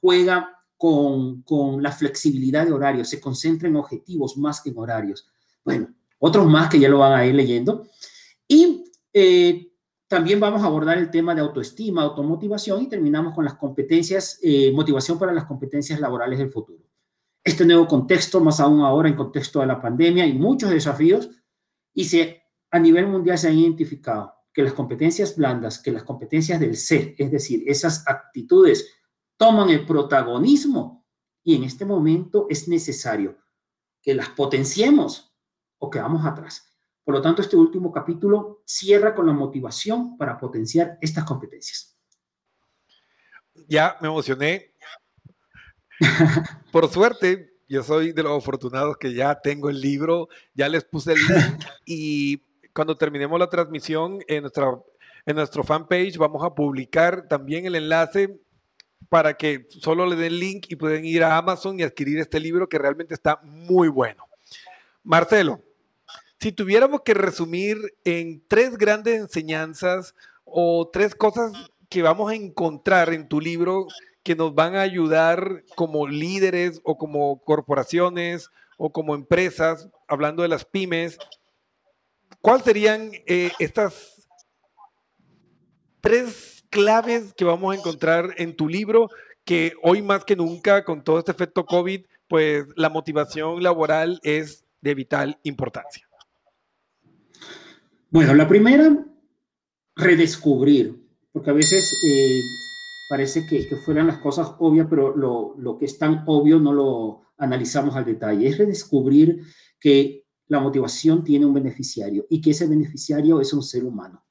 juega 0.00 0.56
con, 0.76 1.42
la 1.82 1.92
flexibilidad 1.92 2.64
de 2.64 2.72
horarios, 2.72 3.08
se 3.08 3.20
concentra 3.20 3.68
en 3.68 3.76
objetivos 3.76 4.38
más 4.38 4.62
que 4.62 4.70
en 4.70 4.78
horarios. 4.78 5.26
Bueno, 5.64 5.88
otros 6.18 6.46
más 6.46 6.70
que 6.70 6.78
ya 6.78 6.88
lo 6.88 6.98
van 6.98 7.12
a 7.12 7.26
ir 7.26 7.34
leyendo. 7.34 7.86
Y 8.48 8.84
eh, 9.12 9.72
también 10.08 10.40
vamos 10.40 10.62
a 10.62 10.66
abordar 10.66 10.96
el 10.96 11.10
tema 11.10 11.34
de 11.34 11.42
autoestima, 11.42 12.02
automotivación 12.02 12.82
y 12.82 12.88
terminamos 12.88 13.34
con 13.34 13.44
las 13.44 13.54
competencias, 13.54 14.38
eh, 14.42 14.72
motivación 14.72 15.18
para 15.18 15.32
las 15.32 15.44
competencias 15.44 16.00
laborales 16.00 16.38
del 16.38 16.50
futuro 16.50 16.89
este 17.42 17.64
nuevo 17.64 17.86
contexto, 17.86 18.40
más 18.40 18.60
aún 18.60 18.82
ahora 18.82 19.08
en 19.08 19.16
contexto 19.16 19.60
de 19.60 19.66
la 19.66 19.80
pandemia 19.80 20.26
y 20.26 20.34
muchos 20.34 20.70
desafíos, 20.70 21.30
y 21.92 22.04
se, 22.04 22.42
a 22.70 22.78
nivel 22.78 23.06
mundial 23.06 23.38
se 23.38 23.48
han 23.48 23.58
identificado 23.58 24.34
que 24.52 24.62
las 24.62 24.72
competencias 24.72 25.36
blandas, 25.36 25.78
que 25.78 25.92
las 25.92 26.02
competencias 26.02 26.60
del 26.60 26.76
ser, 26.76 27.14
es 27.16 27.30
decir, 27.30 27.62
esas 27.66 28.06
actitudes 28.06 28.94
toman 29.36 29.70
el 29.70 29.86
protagonismo 29.86 31.06
y 31.42 31.56
en 31.56 31.64
este 31.64 31.84
momento 31.84 32.46
es 32.50 32.68
necesario 32.68 33.38
que 34.02 34.14
las 34.14 34.28
potenciemos 34.30 35.34
o 35.78 35.88
quedamos 35.88 36.26
atrás. 36.26 36.70
Por 37.04 37.14
lo 37.14 37.22
tanto, 37.22 37.42
este 37.42 37.56
último 37.56 37.90
capítulo 37.90 38.62
cierra 38.66 39.14
con 39.14 39.26
la 39.26 39.32
motivación 39.32 40.16
para 40.16 40.38
potenciar 40.38 40.98
estas 41.00 41.24
competencias. 41.24 41.96
ya 43.66 43.96
me 44.00 44.08
emocioné. 44.08 44.69
Por 46.72 46.88
suerte, 46.90 47.52
yo 47.68 47.82
soy 47.82 48.12
de 48.12 48.22
los 48.22 48.36
afortunados 48.36 48.96
que 48.96 49.14
ya 49.14 49.40
tengo 49.40 49.70
el 49.70 49.80
libro, 49.80 50.28
ya 50.54 50.68
les 50.68 50.84
puse 50.84 51.12
el 51.12 51.18
link 51.18 51.64
y 51.84 52.42
cuando 52.72 52.96
terminemos 52.96 53.38
la 53.38 53.48
transmisión 53.48 54.20
en, 54.26 54.42
nuestra, 54.42 54.78
en 55.26 55.36
nuestro 55.36 55.62
fanpage 55.62 56.16
vamos 56.16 56.44
a 56.44 56.54
publicar 56.54 57.28
también 57.28 57.66
el 57.66 57.76
enlace 57.76 58.40
para 59.08 59.34
que 59.34 59.66
solo 59.68 60.06
le 60.06 60.16
den 60.16 60.38
link 60.38 60.66
y 60.68 60.76
pueden 60.76 61.04
ir 61.04 61.24
a 61.24 61.36
Amazon 61.36 61.78
y 61.78 61.82
adquirir 61.82 62.18
este 62.18 62.38
libro 62.38 62.68
que 62.68 62.78
realmente 62.78 63.14
está 63.14 63.40
muy 63.42 63.88
bueno. 63.88 64.26
Marcelo, 65.02 65.62
si 66.38 66.52
tuviéramos 66.52 67.02
que 67.02 67.14
resumir 67.14 67.76
en 68.04 68.42
tres 68.46 68.78
grandes 68.78 69.20
enseñanzas 69.20 70.14
o 70.44 70.88
tres 70.92 71.14
cosas 71.14 71.52
que 71.88 72.02
vamos 72.02 72.30
a 72.30 72.34
encontrar 72.34 73.12
en 73.12 73.28
tu 73.28 73.40
libro 73.40 73.86
que 74.30 74.36
nos 74.36 74.54
van 74.54 74.76
a 74.76 74.82
ayudar 74.82 75.64
como 75.74 76.06
líderes 76.06 76.80
o 76.84 76.96
como 76.96 77.42
corporaciones 77.42 78.48
o 78.78 78.92
como 78.92 79.16
empresas, 79.16 79.88
hablando 80.06 80.44
de 80.44 80.48
las 80.48 80.64
pymes, 80.64 81.18
¿cuáles 82.40 82.62
serían 82.62 83.10
eh, 83.26 83.50
estas 83.58 84.28
tres 86.00 86.64
claves 86.70 87.34
que 87.34 87.44
vamos 87.44 87.74
a 87.74 87.78
encontrar 87.80 88.34
en 88.36 88.54
tu 88.54 88.68
libro 88.68 89.10
que 89.44 89.72
hoy 89.82 90.00
más 90.00 90.24
que 90.24 90.36
nunca, 90.36 90.84
con 90.84 91.02
todo 91.02 91.18
este 91.18 91.32
efecto 91.32 91.66
COVID, 91.66 92.02
pues 92.28 92.66
la 92.76 92.88
motivación 92.88 93.64
laboral 93.64 94.20
es 94.22 94.64
de 94.80 94.94
vital 94.94 95.40
importancia? 95.42 96.08
Bueno, 98.10 98.32
la 98.34 98.46
primera, 98.46 98.96
redescubrir, 99.96 101.02
porque 101.32 101.50
a 101.50 101.54
veces 101.54 101.92
eh, 102.06 102.40
parece 103.10 103.44
que, 103.44 103.64
fueran 103.74 104.06
las 104.06 104.18
cosas 104.18 104.52
obvias, 104.60 104.86
pero 104.88 105.16
lo, 105.16 105.56
lo, 105.58 105.76
que 105.76 105.84
es 105.84 105.98
tan 105.98 106.22
obvio 106.26 106.60
no 106.60 106.72
lo 106.72 107.22
analizamos 107.38 107.96
al 107.96 108.04
detalle. 108.04 108.46
Es 108.46 108.56
redescubrir 108.56 109.42
que 109.80 110.26
la 110.46 110.60
motivación 110.60 111.24
tiene 111.24 111.44
un 111.44 111.52
beneficiario 111.52 112.24
y 112.30 112.40
que 112.40 112.52
ese 112.52 112.68
beneficiario 112.68 113.40
es 113.40 113.52
un 113.52 113.64
ser 113.64 113.82
humano. 113.82 114.24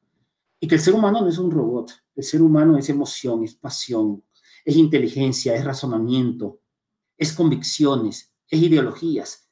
Y 0.62 0.68
que 0.70 0.76
el 0.76 0.82
ser 0.82 0.94
humano 0.94 1.20
no 1.20 1.28
es 1.28 1.38
un 1.38 1.52
robot, 1.52 1.92
el 2.16 2.24
ser 2.24 2.42
humano 2.42 2.78
es 2.78 2.88
emoción, 2.88 3.44
es 3.44 3.54
pasión, 3.54 4.24
es 4.64 4.78
inteligencia, 4.78 5.56
es 5.56 5.66
razonamiento, 5.66 6.62
es 7.18 7.34
convicciones, 7.34 8.34
es 8.48 8.62
ideologías, 8.62 9.50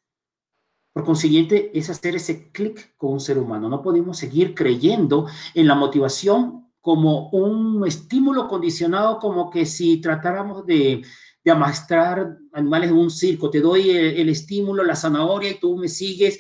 por 0.98 1.06
consiguiente, 1.06 1.70
es 1.78 1.92
hacer 1.92 2.16
ese 2.16 2.50
clic 2.52 2.96
con 2.98 3.12
un 3.12 3.20
ser 3.20 3.38
humano. 3.38 3.70
No 3.70 3.84
podemos 3.84 4.18
seguir 4.18 4.56
creyendo 4.56 5.28
en 5.54 5.68
la 5.68 5.76
motivación 5.76 6.67
como 6.88 7.28
un 7.32 7.86
estímulo 7.86 8.48
condicionado, 8.48 9.20
como 9.20 9.50
que 9.50 9.66
si 9.66 9.98
tratáramos 9.98 10.66
de, 10.66 11.04
de 11.44 11.52
amastrar 11.52 12.38
animales 12.54 12.92
en 12.92 12.96
un 12.96 13.12
circo, 13.12 13.50
te 13.50 13.60
doy 13.60 13.90
el, 13.90 14.30
estímulo, 14.30 14.86
la 14.86 14.96
zanahoria 14.96 15.52
y 15.52 15.60
tú 15.60 15.76
me 15.76 15.90
sigues, 15.90 16.40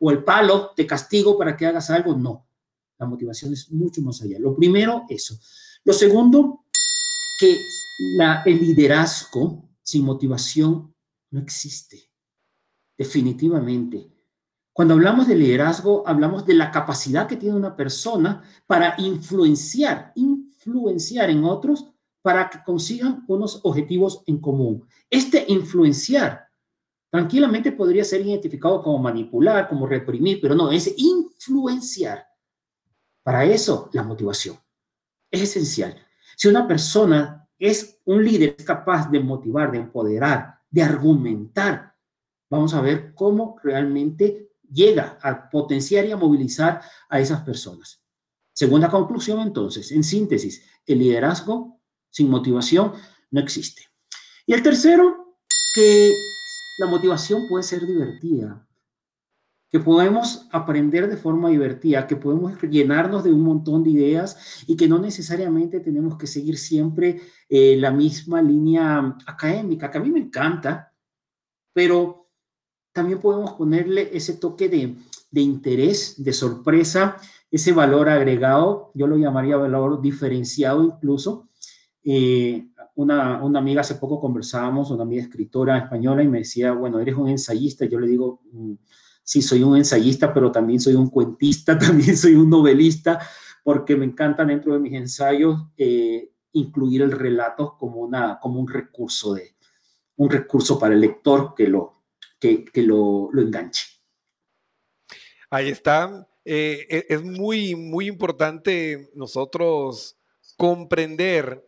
o 0.00 0.10
el 0.10 0.24
palo, 0.24 0.72
te 0.74 0.84
castigo 0.84 1.38
para 1.38 1.56
que 1.56 1.64
hagas 1.64 1.90
algo. 1.90 2.16
No, 2.16 2.48
la 2.98 3.06
motivación 3.06 3.52
es 3.52 3.70
mucho 3.70 4.02
más 4.02 4.20
allá. 4.20 4.40
Lo 4.40 4.56
primero, 4.56 5.04
eso. 5.08 5.38
Lo 5.84 5.92
segundo, 5.92 6.64
que 7.38 7.56
el 8.46 8.60
liderazgo 8.60 9.70
sin 9.80 10.04
motivación 10.04 10.92
no 11.30 11.38
existe 11.38 12.10
definitivamente. 12.96 14.10
Cuando 14.78 14.94
hablamos 14.94 15.26
de 15.26 15.34
liderazgo, 15.34 16.04
hablamos 16.06 16.46
de 16.46 16.54
la 16.54 16.70
capacidad 16.70 17.26
que 17.26 17.34
tiene 17.34 17.56
una 17.56 17.74
persona 17.74 18.44
para 18.64 18.94
influenciar, 18.98 20.12
influenciar 20.14 21.30
en 21.30 21.42
otros 21.42 21.90
para 22.22 22.48
que 22.48 22.62
consigan 22.64 23.24
unos 23.26 23.58
objetivos 23.64 24.22
en 24.26 24.38
común. 24.38 24.86
Este 25.10 25.44
influenciar 25.48 26.46
tranquilamente 27.10 27.72
podría 27.72 28.04
ser 28.04 28.24
identificado 28.24 28.80
como 28.80 29.00
manipular, 29.00 29.68
como 29.68 29.84
reprimir, 29.84 30.38
pero 30.40 30.54
no, 30.54 30.70
es 30.70 30.94
influenciar. 30.96 32.28
Para 33.24 33.44
eso, 33.46 33.90
la 33.92 34.04
motivación 34.04 34.60
es 35.28 35.42
esencial. 35.42 35.96
Si 36.36 36.46
una 36.46 36.68
persona 36.68 37.48
es 37.58 38.00
un 38.04 38.24
líder, 38.24 38.54
capaz 38.64 39.10
de 39.10 39.18
motivar, 39.18 39.72
de 39.72 39.78
empoderar, 39.78 40.60
de 40.70 40.82
argumentar, 40.84 41.96
vamos 42.48 42.74
a 42.74 42.80
ver 42.80 43.12
cómo 43.12 43.56
realmente 43.60 44.47
llega 44.72 45.18
a 45.22 45.48
potenciar 45.50 46.06
y 46.06 46.12
a 46.12 46.16
movilizar 46.16 46.80
a 47.08 47.20
esas 47.20 47.42
personas. 47.42 48.02
Segunda 48.52 48.90
conclusión, 48.90 49.40
entonces, 49.40 49.92
en 49.92 50.02
síntesis, 50.02 50.64
el 50.86 50.98
liderazgo 50.98 51.80
sin 52.10 52.28
motivación 52.28 52.92
no 53.30 53.40
existe. 53.40 53.82
Y 54.46 54.52
el 54.52 54.62
tercero, 54.62 55.36
que 55.74 56.12
la 56.78 56.86
motivación 56.86 57.46
puede 57.48 57.62
ser 57.62 57.86
divertida, 57.86 58.66
que 59.70 59.80
podemos 59.80 60.48
aprender 60.50 61.08
de 61.08 61.16
forma 61.16 61.50
divertida, 61.50 62.06
que 62.06 62.16
podemos 62.16 62.60
llenarnos 62.62 63.24
de 63.24 63.32
un 63.32 63.42
montón 63.42 63.84
de 63.84 63.90
ideas 63.90 64.64
y 64.66 64.76
que 64.76 64.88
no 64.88 64.98
necesariamente 64.98 65.80
tenemos 65.80 66.16
que 66.16 66.26
seguir 66.26 66.56
siempre 66.56 67.20
eh, 67.48 67.76
la 67.76 67.90
misma 67.90 68.40
línea 68.40 69.16
académica, 69.26 69.90
que 69.90 69.98
a 69.98 70.00
mí 70.00 70.10
me 70.10 70.20
encanta, 70.20 70.94
pero 71.72 72.27
también 72.98 73.20
podemos 73.20 73.52
ponerle 73.52 74.10
ese 74.12 74.32
toque 74.38 74.68
de, 74.68 75.40
interés, 75.40 76.20
de 76.20 76.32
sorpresa, 76.32 77.16
ese 77.48 77.70
valor 77.70 78.08
agregado, 78.08 78.90
yo 78.92 79.06
lo 79.06 79.16
llamaría 79.16 79.56
valor 79.56 80.02
diferenciado 80.02 80.82
incluso. 80.82 81.48
Eh, 82.02 82.66
una, 82.96 83.40
una, 83.40 83.60
amiga 83.60 83.82
hace 83.82 83.94
poco 83.94 84.20
conversábamos, 84.20 84.90
una 84.90 85.04
amiga 85.04 85.22
escritora 85.22 85.78
española, 85.78 86.24
y 86.24 86.26
me 86.26 86.38
decía, 86.38 86.72
bueno, 86.72 86.98
eres 86.98 87.14
un 87.14 87.28
ensayista. 87.28 87.84
Yo 87.84 88.00
le 88.00 88.08
digo, 88.08 88.42
mm, 88.50 88.72
sí, 89.22 89.42
soy 89.42 89.62
un 89.62 89.76
ensayista, 89.76 90.34
pero 90.34 90.50
también 90.50 90.80
soy 90.80 90.96
un 90.96 91.08
cuentista, 91.08 91.78
también 91.78 92.16
soy 92.16 92.34
un 92.34 92.50
novelista, 92.50 93.20
porque 93.62 93.94
me 93.94 94.06
encanta 94.06 94.44
dentro 94.44 94.72
de 94.72 94.80
mis 94.80 94.94
ensayos 94.94 95.68
eh, 95.76 96.32
incluir 96.50 97.02
el 97.02 97.12
relato 97.12 97.76
como, 97.78 98.00
una, 98.00 98.40
como 98.40 98.58
un 98.58 98.66
recurso 98.66 99.34
de 99.34 99.54
un 100.16 100.30
recurso 100.30 100.80
para 100.80 100.94
el 100.94 101.00
lector 101.00 101.54
que 101.54 101.68
lo, 101.68 101.97
que, 102.38 102.64
lo, 102.76 103.30
enganche. 103.32 103.86
Ahí 105.50 105.68
está. 105.70 106.28
Eh, 106.44 106.86
e, 106.88 107.06
es 107.08 107.22
muy, 107.22 107.74
muy 107.74 108.06
importante 108.06 109.10
nosotros 109.14 110.16
comprender 110.56 111.64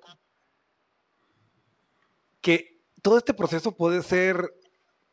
que 2.40 2.80
todo 3.02 3.18
este 3.18 3.35
proceso 3.35 3.76
puede 3.76 4.02
ser 4.02 4.54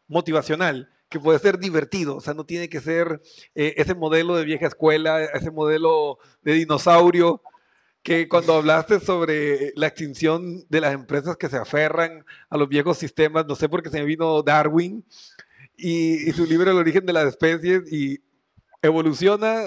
motivacional, 0.08 0.90
que 1.10 1.20
puede 1.20 1.40
ser 1.40 1.60
divertido, 1.60 2.18
o 2.18 2.22
sea, 2.22 2.34
no 2.34 2.46
tiene 2.46 2.70
que 2.70 2.82
ser 2.82 3.22
eh, 3.56 3.74
ese 3.78 3.96
modelo 3.96 4.36
de 4.36 4.46
vieja 4.46 4.68
escuela, 4.68 5.24
ese 5.24 5.52
modelo 5.52 6.18
de 6.42 6.54
dinosaurio, 6.54 7.42
que 8.04 8.30
cuando 8.30 8.54
hablaste 8.54 9.00
sobre 9.00 9.74
la 9.76 9.88
extinción 9.88 10.66
de 10.70 10.82
las 10.82 10.94
empresas 10.94 11.36
que 11.36 11.50
se 11.50 11.58
aferran 11.58 12.24
a 12.50 12.58
los 12.58 12.70
viejos 12.70 12.98
sistemas, 12.98 13.46
no 13.46 13.56
sé 13.56 13.68
por 13.68 13.84
qué 13.84 13.90
se 13.90 14.00
me 14.00 14.06
vino 14.06 14.42
Darwin, 14.44 15.06
y, 15.78 16.32
su 16.32 16.46
libro 16.46 16.72
El 16.72 16.78
origen 16.78 17.06
de 17.06 17.14
las 17.14 17.28
especies 17.28 17.92
y 17.92 18.20
evoluciona 18.82 19.62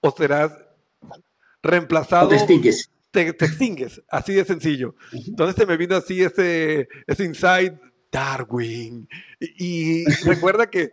o 0.00 0.10
serás 0.10 0.52
reemplazado. 1.62 2.28
te 2.28 2.36
extingues. 2.36 2.90
Te, 3.10 3.28
extingues, 3.28 4.02
así 4.10 4.34
de 4.34 4.44
sencillo. 4.44 4.94
Entonces 5.12 5.56
se 5.56 5.64
me 5.64 5.78
vino 5.78 5.96
así 5.96 6.22
ese, 6.22 6.88
ese 7.06 7.24
insight, 7.24 7.72
Darwin. 8.12 9.08
Y, 9.40 10.04
recuerda 10.24 10.68
que 10.68 10.92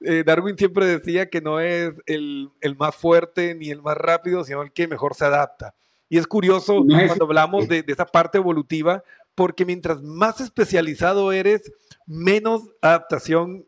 eh, 0.00 0.24
Darwin 0.26 0.58
siempre 0.58 0.86
decía 0.86 1.30
que 1.30 1.40
no 1.40 1.60
es 1.60 1.92
el, 2.06 2.50
el, 2.60 2.76
más 2.76 2.96
fuerte 2.96 3.54
ni 3.54 3.70
el 3.70 3.82
más 3.82 3.96
rápido, 3.96 4.42
sino 4.44 4.62
el 4.62 4.72
que 4.72 4.88
mejor 4.88 5.14
se 5.14 5.26
adapta. 5.26 5.74
Y 6.08 6.18
es 6.18 6.26
curioso 6.26 6.84
cuando 6.84 7.24
hablamos 7.24 7.68
de, 7.68 7.84
de, 7.84 7.92
esa 7.92 8.06
parte 8.06 8.38
evolutiva, 8.38 9.04
porque 9.36 9.64
mientras 9.64 10.02
más 10.02 10.40
especializado 10.40 11.30
eres, 11.30 11.70
menos 12.04 12.62
adaptación 12.82 13.64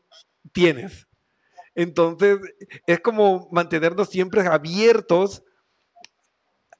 tienes. 0.52 1.06
Entonces, 1.74 2.38
es 2.86 3.00
como 3.00 3.48
mantenernos 3.50 4.08
siempre 4.08 4.46
abiertos 4.46 5.42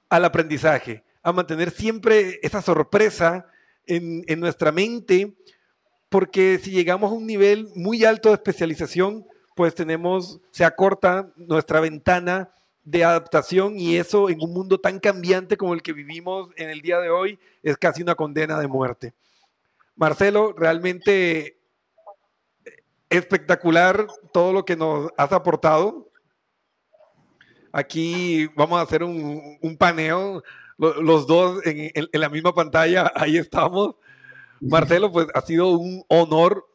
al 0.09 0.25
aprendizaje, 0.25 1.03
a 1.23 1.33
mantener 1.33 1.71
siempre 1.71 2.39
esa 2.43 2.61
sorpresa 2.61 3.47
en, 3.87 4.41
nuestra 4.41 4.71
mente, 4.73 5.35
porque 6.09 6.59
si 6.63 6.71
llegamos 6.71 7.11
a 7.11 7.15
un 7.15 7.27
nivel 7.27 7.69
muy 7.75 8.05
alto 8.05 8.29
de 8.29 8.35
especialización, 8.35 9.27
pues 9.57 9.75
tenemos, 9.75 10.41
se 10.51 10.65
acorta 10.65 11.33
nuestra 11.37 11.81
ventana 11.81 12.51
de 12.85 13.05
adaptación 13.05 13.79
y 13.79 13.97
eso 13.97 14.29
en 14.29 14.43
un 14.43 14.53
mundo 14.53 14.79
tan 14.79 14.99
cambiante 14.99 15.57
como 15.57 15.73
el 15.73 15.83
que 15.83 15.93
vivimos 15.93 16.51
en 16.57 16.69
el 16.69 16.83
día 16.83 16.99
de 16.99 17.11
hoy 17.11 17.39
es 17.63 17.77
casi 17.77 18.03
una 18.03 18.15
condena 18.15 18.59
de 18.59 18.67
muerte. 18.67 19.15
Marcelo, 19.95 20.53
realmente 20.53 21.62
espectacular 23.13 24.07
todo 24.33 24.53
lo 24.53 24.65
que 24.65 24.77
nos 24.77 25.11
has 25.17 25.33
aportado. 25.33 26.11
Aquí 27.73 28.49
vamos 28.57 28.79
a 28.79 28.83
hacer 28.83 29.03
un, 29.03 29.59
paneo 29.79 30.43
los 30.79 31.27
dos 31.27 31.65
en, 31.65 31.91
en, 31.95 32.21
la 32.21 32.29
misma 32.29 32.55
pantalla, 32.55 33.11
ahí 33.15 33.37
estamos. 33.37 33.95
Marcelo, 34.61 35.11
pues 35.11 35.27
ha 35.35 35.41
sido 35.41 35.69
un 35.71 36.05
honor 36.09 36.67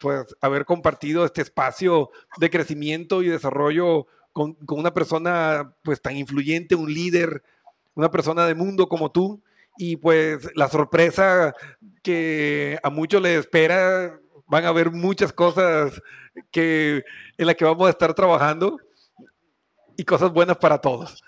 pues 0.00 0.36
haber 0.40 0.64
compartido 0.64 1.24
este 1.24 1.42
espacio 1.42 2.10
de 2.38 2.50
crecimiento 2.50 3.22
y 3.22 3.28
desarrollo 3.28 4.06
con, 4.32 4.54
con, 4.54 4.78
una 4.78 4.92
persona 4.92 5.74
pues 5.82 6.00
tan 6.00 6.16
influyente, 6.16 6.74
un 6.74 6.92
líder, 6.92 7.42
una 7.94 8.10
persona 8.10 8.46
de 8.46 8.54
mundo 8.54 8.88
como 8.88 9.10
tú. 9.10 9.42
Y 9.78 9.96
pues 9.96 10.48
la 10.54 10.68
sorpresa 10.68 11.54
que 12.02 12.78
a 12.82 12.90
muchos 12.90 13.22
les 13.22 13.40
espera, 13.40 14.20
van 14.50 14.64
a 14.64 14.68
haber 14.68 14.90
muchas 14.90 15.32
cosas 15.32 16.02
que, 16.50 17.04
en 17.38 17.46
las 17.46 17.54
que 17.54 17.64
vamos 17.64 17.86
a 17.86 17.90
estar 17.90 18.12
trabajando 18.14 18.78
y 19.96 20.04
cosas 20.04 20.32
buenas 20.32 20.56
para 20.56 20.78
todos. 20.78 21.22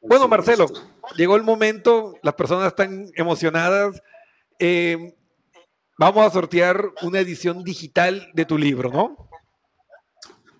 Bueno, 0.00 0.28
Marcelo, 0.28 0.66
llegó 1.16 1.36
el 1.36 1.42
momento, 1.42 2.14
las 2.22 2.34
personas 2.34 2.68
están 2.68 3.06
emocionadas. 3.14 4.02
Eh, 4.58 5.14
vamos 5.98 6.26
a 6.26 6.30
sortear 6.30 6.90
una 7.02 7.20
edición 7.20 7.64
digital 7.64 8.28
de 8.34 8.44
tu 8.44 8.58
libro, 8.58 8.90
¿no? 8.90 9.28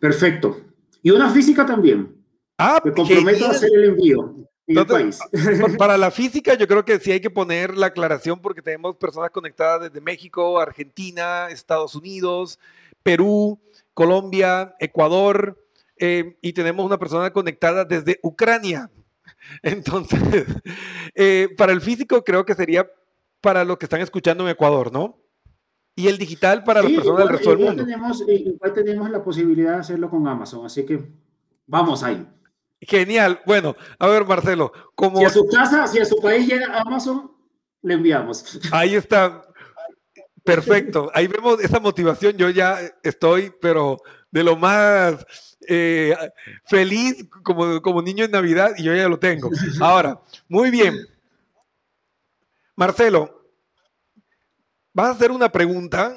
Perfecto. 0.00 0.56
Y 1.02 1.10
una 1.10 1.30
física 1.30 1.66
también. 1.66 2.24
Ah, 2.56 2.80
Me 2.84 2.92
comprometo 2.92 3.46
a 3.46 3.50
hacer 3.50 3.70
el 3.74 3.84
envío. 3.90 4.34
Para 5.78 5.96
la 5.98 6.10
física, 6.10 6.54
yo 6.54 6.66
creo 6.66 6.84
que 6.84 6.98
sí 6.98 7.12
hay 7.12 7.20
que 7.20 7.30
poner 7.30 7.76
la 7.76 7.86
aclaración 7.86 8.40
porque 8.40 8.62
tenemos 8.62 8.96
personas 8.96 9.30
conectadas 9.30 9.82
desde 9.82 10.00
México, 10.00 10.60
Argentina, 10.60 11.48
Estados 11.50 11.94
Unidos, 11.94 12.58
Perú, 13.02 13.58
Colombia, 13.94 14.74
Ecuador, 14.78 15.58
eh, 15.96 16.36
y 16.40 16.52
tenemos 16.52 16.84
una 16.84 16.98
persona 16.98 17.32
conectada 17.32 17.84
desde 17.84 18.18
Ucrania. 18.22 18.90
Entonces, 19.62 20.20
eh, 21.14 21.48
para 21.56 21.72
el 21.72 21.80
físico 21.80 22.24
creo 22.24 22.44
que 22.44 22.54
sería 22.54 22.90
para 23.40 23.64
los 23.64 23.78
que 23.78 23.86
están 23.86 24.00
escuchando 24.00 24.44
en 24.44 24.50
Ecuador, 24.50 24.92
¿no? 24.92 25.18
Y 25.94 26.08
el 26.08 26.16
digital 26.16 26.64
para 26.64 26.82
las 26.82 26.90
personas 26.92 27.18
del 27.18 27.28
resto 27.28 27.50
del 27.50 27.58
mundo. 27.58 27.84
Tenemos, 27.84 28.24
igual 28.26 28.72
tenemos 28.72 29.10
la 29.10 29.22
posibilidad 29.22 29.74
de 29.74 29.80
hacerlo 29.80 30.08
con 30.08 30.26
Amazon, 30.26 30.64
así 30.64 30.86
que 30.86 31.02
vamos 31.66 32.02
ahí. 32.02 32.26
Genial. 32.82 33.40
Bueno, 33.46 33.76
a 33.98 34.08
ver, 34.08 34.26
Marcelo, 34.26 34.72
como... 34.94 35.18
Si 35.18 35.24
a 35.24 35.30
su 35.30 35.46
casa, 35.46 35.86
si 35.86 36.00
a 36.00 36.04
su 36.04 36.16
país 36.20 36.46
llega 36.46 36.80
Amazon, 36.80 37.30
le 37.82 37.94
enviamos. 37.94 38.60
Ahí 38.72 38.94
está. 38.94 39.44
Perfecto. 40.44 41.10
Ahí 41.14 41.28
vemos 41.28 41.60
esa 41.60 41.78
motivación. 41.78 42.36
Yo 42.36 42.50
ya 42.50 42.78
estoy, 43.02 43.52
pero 43.60 43.98
de 44.30 44.42
lo 44.42 44.56
más 44.56 45.24
eh, 45.68 46.16
feliz 46.64 47.28
como, 47.44 47.80
como 47.80 48.02
niño 48.02 48.24
en 48.24 48.32
Navidad 48.32 48.72
y 48.76 48.82
yo 48.82 48.94
ya 48.94 49.08
lo 49.08 49.18
tengo. 49.18 49.50
Ahora, 49.80 50.20
muy 50.48 50.70
bien. 50.70 50.96
Marcelo, 52.74 53.46
vas 54.92 55.08
a 55.08 55.10
hacer 55.12 55.30
una 55.30 55.52
pregunta 55.52 56.16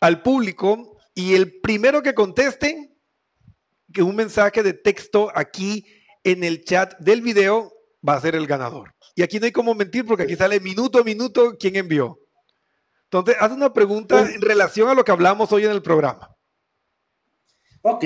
al 0.00 0.22
público 0.22 0.98
y 1.14 1.34
el 1.34 1.60
primero 1.60 2.02
que 2.02 2.14
conteste 2.14 2.87
que 3.92 4.02
un 4.02 4.16
mensaje 4.16 4.62
de 4.62 4.74
texto 4.74 5.30
aquí 5.34 5.86
en 6.24 6.44
el 6.44 6.64
chat 6.64 6.98
del 6.98 7.22
video 7.22 7.72
va 8.06 8.14
a 8.14 8.20
ser 8.20 8.34
el 8.34 8.46
ganador. 8.46 8.94
Y 9.14 9.22
aquí 9.22 9.38
no 9.38 9.46
hay 9.46 9.52
como 9.52 9.74
mentir 9.74 10.04
porque 10.04 10.24
aquí 10.24 10.36
sale 10.36 10.60
minuto 10.60 10.98
a 10.98 11.04
minuto 11.04 11.56
quién 11.58 11.76
envió. 11.76 12.20
Entonces, 13.04 13.36
haz 13.40 13.52
una 13.52 13.72
pregunta 13.72 14.20
en 14.30 14.42
relación 14.42 14.88
a 14.88 14.94
lo 14.94 15.02
que 15.04 15.12
hablamos 15.12 15.50
hoy 15.52 15.64
en 15.64 15.70
el 15.70 15.82
programa. 15.82 16.36
Ok. 17.82 18.04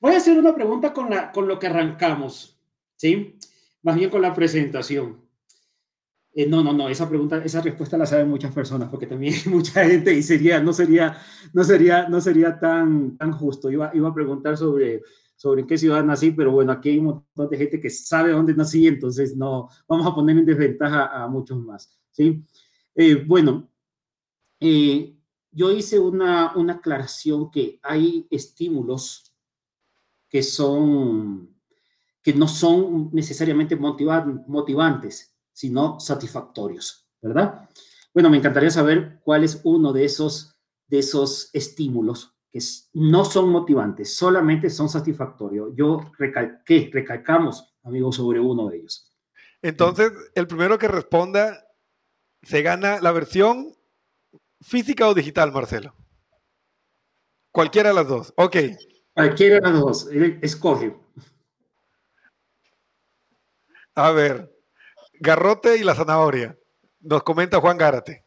Voy 0.00 0.12
a 0.12 0.18
hacer 0.18 0.38
una 0.38 0.54
pregunta 0.54 0.92
con, 0.92 1.08
la, 1.08 1.32
con 1.32 1.48
lo 1.48 1.58
que 1.58 1.68
arrancamos, 1.68 2.60
¿sí? 2.96 3.38
Más 3.82 3.96
bien 3.96 4.10
con 4.10 4.20
la 4.20 4.34
presentación. 4.34 5.23
Eh, 6.36 6.48
no, 6.48 6.64
no, 6.64 6.72
no, 6.72 6.88
esa 6.88 7.08
pregunta, 7.08 7.38
esa 7.44 7.60
respuesta 7.60 7.96
la 7.96 8.06
saben 8.06 8.28
muchas 8.28 8.52
personas, 8.52 8.88
porque 8.88 9.06
también 9.06 9.34
mucha 9.46 9.84
gente 9.84 10.12
y 10.12 10.22
sería, 10.22 10.60
no 10.60 10.72
sería, 10.72 11.16
no 11.52 11.62
sería, 11.62 12.08
no 12.08 12.20
sería 12.20 12.58
tan, 12.58 13.16
tan 13.16 13.32
justo. 13.32 13.70
Iba, 13.70 13.92
iba 13.94 14.08
a 14.08 14.14
preguntar 14.14 14.56
sobre, 14.56 15.02
sobre 15.36 15.64
qué 15.64 15.78
ciudad 15.78 16.02
nací, 16.04 16.32
pero 16.32 16.50
bueno, 16.50 16.72
aquí 16.72 16.90
hay 16.90 16.98
un 16.98 17.04
montón 17.04 17.48
de 17.50 17.56
gente 17.56 17.80
que 17.80 17.88
sabe 17.88 18.32
dónde 18.32 18.54
nací, 18.54 18.86
entonces 18.88 19.36
no, 19.36 19.68
vamos 19.86 20.06
a 20.06 20.14
poner 20.14 20.36
en 20.36 20.44
desventaja 20.44 21.06
a 21.06 21.28
muchos 21.28 21.58
más, 21.58 21.96
¿sí? 22.10 22.44
Eh, 22.96 23.24
bueno, 23.26 23.68
eh, 24.58 25.16
yo 25.52 25.70
hice 25.70 26.00
una, 26.00 26.52
una 26.56 26.74
aclaración 26.74 27.50
que 27.50 27.78
hay 27.82 28.26
estímulos 28.28 29.32
que 30.28 30.42
son, 30.42 31.54
que 32.22 32.32
no 32.32 32.48
son 32.48 33.10
necesariamente 33.12 33.76
motivantes, 33.76 35.33
sino 35.54 35.98
satisfactorios, 35.98 37.08
¿verdad? 37.22 37.70
Bueno, 38.12 38.28
me 38.28 38.36
encantaría 38.36 38.70
saber 38.70 39.20
cuál 39.24 39.44
es 39.44 39.60
uno 39.64 39.92
de 39.92 40.04
esos, 40.04 40.54
de 40.88 40.98
esos 40.98 41.48
estímulos 41.54 42.36
que 42.52 42.60
no 42.92 43.24
son 43.24 43.48
motivantes, 43.48 44.14
solamente 44.14 44.70
son 44.70 44.88
satisfactorios. 44.88 45.70
Yo 45.74 46.12
recalqué, 46.18 46.90
recalcamos, 46.92 47.74
amigos, 47.82 48.16
sobre 48.16 48.38
uno 48.38 48.68
de 48.68 48.76
ellos. 48.76 49.12
Entonces, 49.60 50.12
el 50.34 50.46
primero 50.46 50.78
que 50.78 50.86
responda 50.86 51.66
se 52.42 52.62
gana 52.62 53.00
la 53.00 53.10
versión 53.10 53.74
física 54.60 55.08
o 55.08 55.14
digital, 55.14 55.50
Marcelo. 55.50 55.96
Cualquiera 57.50 57.88
de 57.88 57.94
las 57.94 58.06
dos. 58.06 58.34
Ok. 58.36 58.56
Cualquiera 59.14 59.56
de 59.56 59.60
las 59.62 59.80
dos. 59.80 60.08
Escoge. 60.42 60.96
A 63.94 64.10
ver. 64.10 64.53
Garrote 65.20 65.76
y 65.76 65.84
la 65.84 65.94
zanahoria. 65.94 66.58
Nos 67.00 67.22
comenta 67.22 67.60
Juan 67.60 67.78
Gárate. 67.78 68.24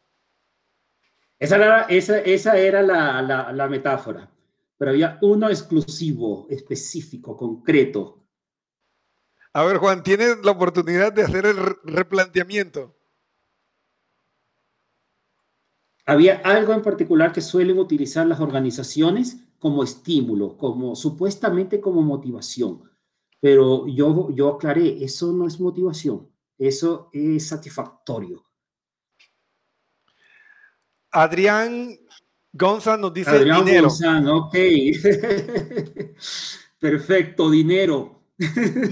Esa 1.38 1.56
era, 1.56 1.82
esa, 1.82 2.56
era 2.56 2.82
la, 2.82 3.68
metáfora, 3.68 4.28
pero 4.76 4.90
había 4.90 5.18
uno 5.22 5.48
exclusivo, 5.48 6.46
específico, 6.50 7.36
concreto. 7.36 8.24
A 9.52 9.64
ver, 9.64 9.76
Juan, 9.78 10.02
tienes 10.02 10.38
la 10.44 10.50
oportunidad 10.50 11.12
de 11.12 11.22
hacer 11.22 11.46
el 11.46 11.56
replanteamiento. 11.84 12.96
Había 16.06 16.36
algo 16.38 16.72
en 16.72 16.82
particular 16.82 17.32
que 17.32 17.40
suelen 17.40 17.78
utilizar 17.78 18.26
las 18.26 18.40
organizaciones 18.40 19.36
como 19.58 19.84
estímulo, 19.84 20.56
como 20.56 20.96
supuestamente 20.96 21.80
como 21.80 22.02
motivación. 22.02 22.82
Pero 23.40 23.86
yo, 23.86 24.30
yo 24.30 24.48
aclaré, 24.54 25.04
eso 25.04 25.32
no 25.32 25.46
es 25.46 25.60
motivación. 25.60 26.28
Eso 26.58 27.08
es 27.12 27.48
satisfactorio. 27.48 28.44
Adrián 31.10 31.98
González 32.52 33.00
nos 33.00 33.14
dice 33.14 33.30
Adrián 33.30 33.64
dinero. 33.64 33.88
ok. 33.88 34.54
Perfecto, 36.78 37.50
dinero. 37.50 38.22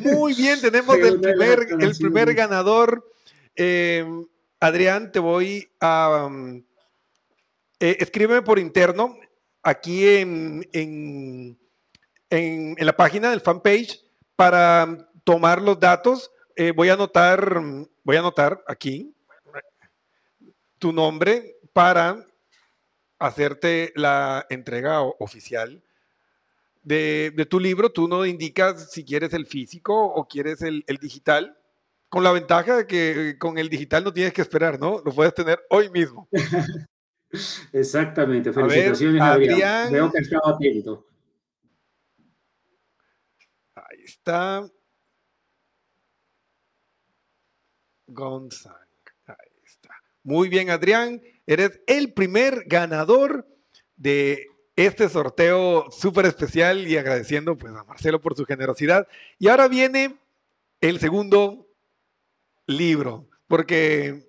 Muy 0.02 0.34
bien, 0.34 0.60
tenemos 0.62 0.96
el 0.98 1.20
primer, 1.20 1.66
el 1.78 1.96
primer 1.96 2.34
ganador. 2.34 3.12
Eh, 3.54 4.04
Adrián, 4.60 5.12
te 5.12 5.18
voy 5.18 5.68
a... 5.80 6.26
Um, 6.26 6.64
eh, 7.78 7.96
escríbeme 8.00 8.40
por 8.40 8.58
interno 8.58 9.18
aquí 9.62 10.06
en, 10.08 10.66
en, 10.72 11.58
en, 12.30 12.74
la 12.78 12.96
página 12.96 13.30
del 13.30 13.42
fanpage 13.42 14.02
para 14.34 15.10
tomar 15.24 15.60
los 15.60 15.78
datos 15.78 16.30
eh, 16.56 16.72
voy 16.72 16.88
a 16.88 16.94
anotar, 16.94 17.60
voy 18.02 18.16
a 18.16 18.20
anotar 18.20 18.64
aquí 18.66 19.14
tu 20.78 20.92
nombre 20.92 21.56
para 21.72 22.24
hacerte 23.18 23.92
la 23.94 24.46
entrega 24.48 25.02
oficial 25.02 25.82
de, 26.82 27.46
tu 27.50 27.60
libro. 27.60 27.90
Tú 27.90 28.08
no 28.08 28.24
indicas 28.24 28.90
si 28.90 29.04
quieres 29.04 29.32
el 29.34 29.46
físico 29.46 29.94
o 29.94 30.26
quieres 30.26 30.62
el, 30.62 30.84
digital, 31.00 31.58
con 32.08 32.24
la 32.24 32.32
ventaja 32.32 32.76
de 32.78 32.86
que 32.86 33.36
con 33.38 33.58
el 33.58 33.68
digital 33.68 34.04
no 34.04 34.12
tienes 34.12 34.32
que 34.32 34.42
esperar, 34.42 34.78
¿no? 34.78 35.02
Lo 35.04 35.12
puedes 35.12 35.34
tener 35.34 35.60
hoy 35.70 35.90
mismo. 35.90 36.28
Exactamente. 37.72 38.52
Felicitaciones, 38.52 39.20
Adrián. 39.20 39.92
Veo 39.92 40.10
que 40.10 40.18
estaba 40.18 40.54
atento. 40.54 41.06
Ahí 43.74 44.04
está. 44.04 44.66
González. 48.06 48.88
Ahí 49.26 49.34
está. 49.64 49.94
Muy 50.22 50.48
bien, 50.48 50.70
Adrián. 50.70 51.22
Eres 51.46 51.80
el 51.86 52.12
primer 52.12 52.64
ganador 52.66 53.46
de 53.96 54.46
este 54.76 55.08
sorteo 55.08 55.90
súper 55.90 56.26
especial 56.26 56.86
y 56.86 56.96
agradeciendo 56.96 57.56
pues, 57.56 57.72
a 57.74 57.84
Marcelo 57.84 58.20
por 58.20 58.36
su 58.36 58.44
generosidad. 58.44 59.06
Y 59.38 59.48
ahora 59.48 59.68
viene 59.68 60.18
el 60.80 61.00
segundo 61.00 61.66
libro, 62.66 63.28
porque 63.48 64.26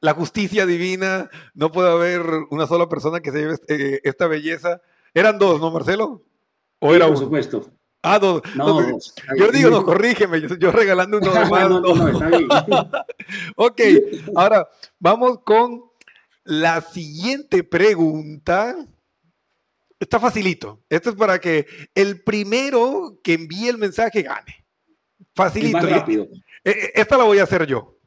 la 0.00 0.14
justicia 0.14 0.66
divina, 0.66 1.28
no 1.54 1.72
puede 1.72 1.90
haber 1.90 2.22
una 2.50 2.66
sola 2.66 2.88
persona 2.88 3.20
que 3.20 3.32
se 3.32 3.38
lleve 3.38 3.56
eh, 3.68 4.00
esta 4.04 4.26
belleza. 4.26 4.80
Eran 5.14 5.38
dos, 5.38 5.60
¿no, 5.60 5.70
Marcelo? 5.70 6.22
¿O 6.78 6.94
era 6.94 7.08
por 7.08 7.18
supuesto. 7.18 7.72
Ah, 8.02 8.18
dos. 8.18 8.42
No, 8.54 8.98
yo 9.36 9.50
digo, 9.50 9.70
no, 9.70 9.84
corrígeme, 9.84 10.40
yo, 10.40 10.70
regalando 10.70 11.18
uno 11.18 11.32
de 11.32 11.40
más. 11.40 11.68
no, 11.68 11.80
no, 11.80 11.94
no, 11.94 12.08
está 12.08 12.28
bien. 12.28 12.48
ok, 13.56 13.80
ahora 14.36 14.68
vamos 14.98 15.40
con 15.44 15.84
la 16.44 16.80
siguiente 16.80 17.64
pregunta. 17.64 18.76
Está 19.98 20.20
facilito. 20.20 20.80
Esto 20.88 21.10
es 21.10 21.16
para 21.16 21.40
que 21.40 21.66
el 21.94 22.22
primero 22.22 23.18
que 23.22 23.34
envíe 23.34 23.68
el 23.68 23.78
mensaje 23.78 24.22
gane. 24.22 24.64
Facilito. 25.34 25.78
más 25.78 25.90
rápido. 25.90 26.28
E, 26.64 26.70
e, 26.70 26.92
esta 26.94 27.18
la 27.18 27.24
voy 27.24 27.38
a 27.38 27.42
hacer 27.44 27.66
yo. 27.66 27.98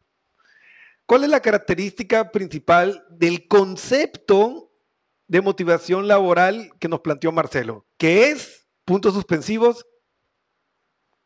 ¿Cuál 1.05 1.25
es 1.25 1.29
la 1.29 1.41
característica 1.41 2.31
principal 2.31 3.05
del 3.09 3.47
concepto 3.47 4.71
de 5.27 5.41
motivación 5.41 6.07
laboral 6.07 6.71
que 6.79 6.87
nos 6.87 7.01
planteó 7.01 7.33
Marcelo? 7.33 7.85
Que 7.97 8.29
es, 8.29 8.60
puntos 8.91 9.13
suspensivos, 9.13 9.87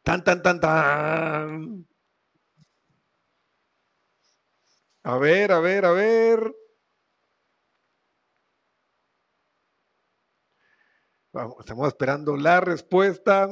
tan, 0.03 0.23
tan, 0.23 0.43
tan, 0.43 0.59
tan. 0.59 1.87
A 5.01 5.17
ver, 5.17 5.51
a 5.51 5.59
ver, 5.59 5.83
a 5.85 5.91
ver. 5.91 6.55
estamos 11.59 11.87
esperando 11.87 12.37
la 12.37 12.61
respuesta. 12.61 13.49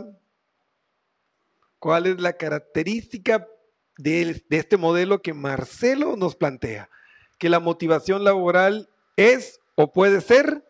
¿Cuál 1.80 2.06
es 2.06 2.22
la 2.22 2.34
característica 2.34 3.48
de, 3.98 4.46
este 4.52 4.78
modelo 4.78 5.24
que 5.24 5.34
Marcelo 5.34 6.16
nos 6.18 6.36
plantea? 6.36 6.88
Que 7.40 7.50
la 7.50 7.60
motivación 7.60 8.24
laboral 8.24 8.92
es 9.16 9.60
o 9.74 9.92
puede 9.92 10.22
ser, 10.22 10.64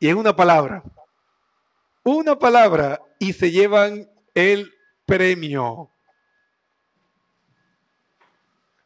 y 0.00 0.08
es 0.08 0.16
una 0.16 0.34
palabra, 0.34 0.82
una 2.06 2.38
palabra, 2.38 3.02
y 3.18 3.32
se 3.32 3.50
llevan 3.50 4.08
el 4.32 4.72
premio. 5.04 5.90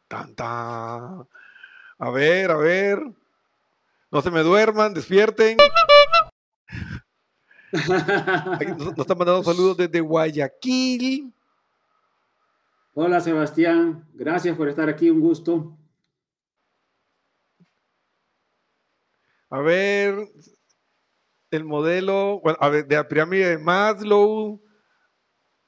Tan, 0.07 0.33
A 0.39 2.09
ver, 2.11 2.49
a 2.49 2.57
ver. 2.57 2.99
No 4.09 4.21
se 4.23 4.31
me 4.31 4.41
duerman, 4.41 4.95
despierten. 4.95 5.57
Nos, 7.71 8.97
están 8.97 9.17
mandando 9.17 9.43
saludos 9.43 9.77
desde 9.77 10.01
Guayaquil. 10.01 11.31
Hola 12.95 13.21
Sebastián, 13.21 14.05
gracias 14.13 14.57
por 14.57 14.67
estar 14.67 14.89
aquí, 14.89 15.09
un 15.11 15.21
gusto. 15.21 15.77
A 19.49 19.59
ver, 19.59 20.27
el 21.51 21.65
modelo, 21.65 22.39
bueno, 22.41 22.57
a 22.61 22.69
ver, 22.69 22.87
de 22.87 22.95
la 22.95 23.07
pirámide 23.07 23.49
de 23.49 23.57
Maslow, 23.57 24.61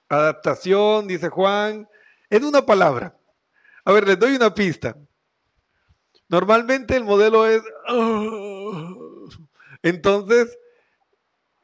adaptación, 0.07 1.07
dice 1.07 1.29
Juan, 1.29 1.87
es 2.29 2.41
una 2.41 2.65
palabra. 2.65 3.17
A 3.85 3.91
ver, 3.91 4.07
les 4.07 4.17
doy 4.17 4.35
una 4.35 4.53
pista. 4.53 4.97
Normalmente 6.29 6.95
el 6.95 7.03
modelo 7.03 7.45
es... 7.45 7.61
Entonces, 9.83 10.57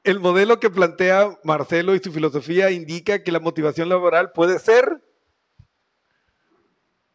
el 0.03 0.19
modelo 0.19 0.59
que 0.59 0.69
plantea 0.69 1.39
Marcelo 1.43 1.95
y 1.95 1.99
su 1.99 2.11
filosofía 2.11 2.69
indica 2.71 3.23
que 3.23 3.31
la 3.31 3.39
motivación 3.39 3.87
laboral 3.87 4.31
puede 4.33 4.59
ser. 4.59 5.01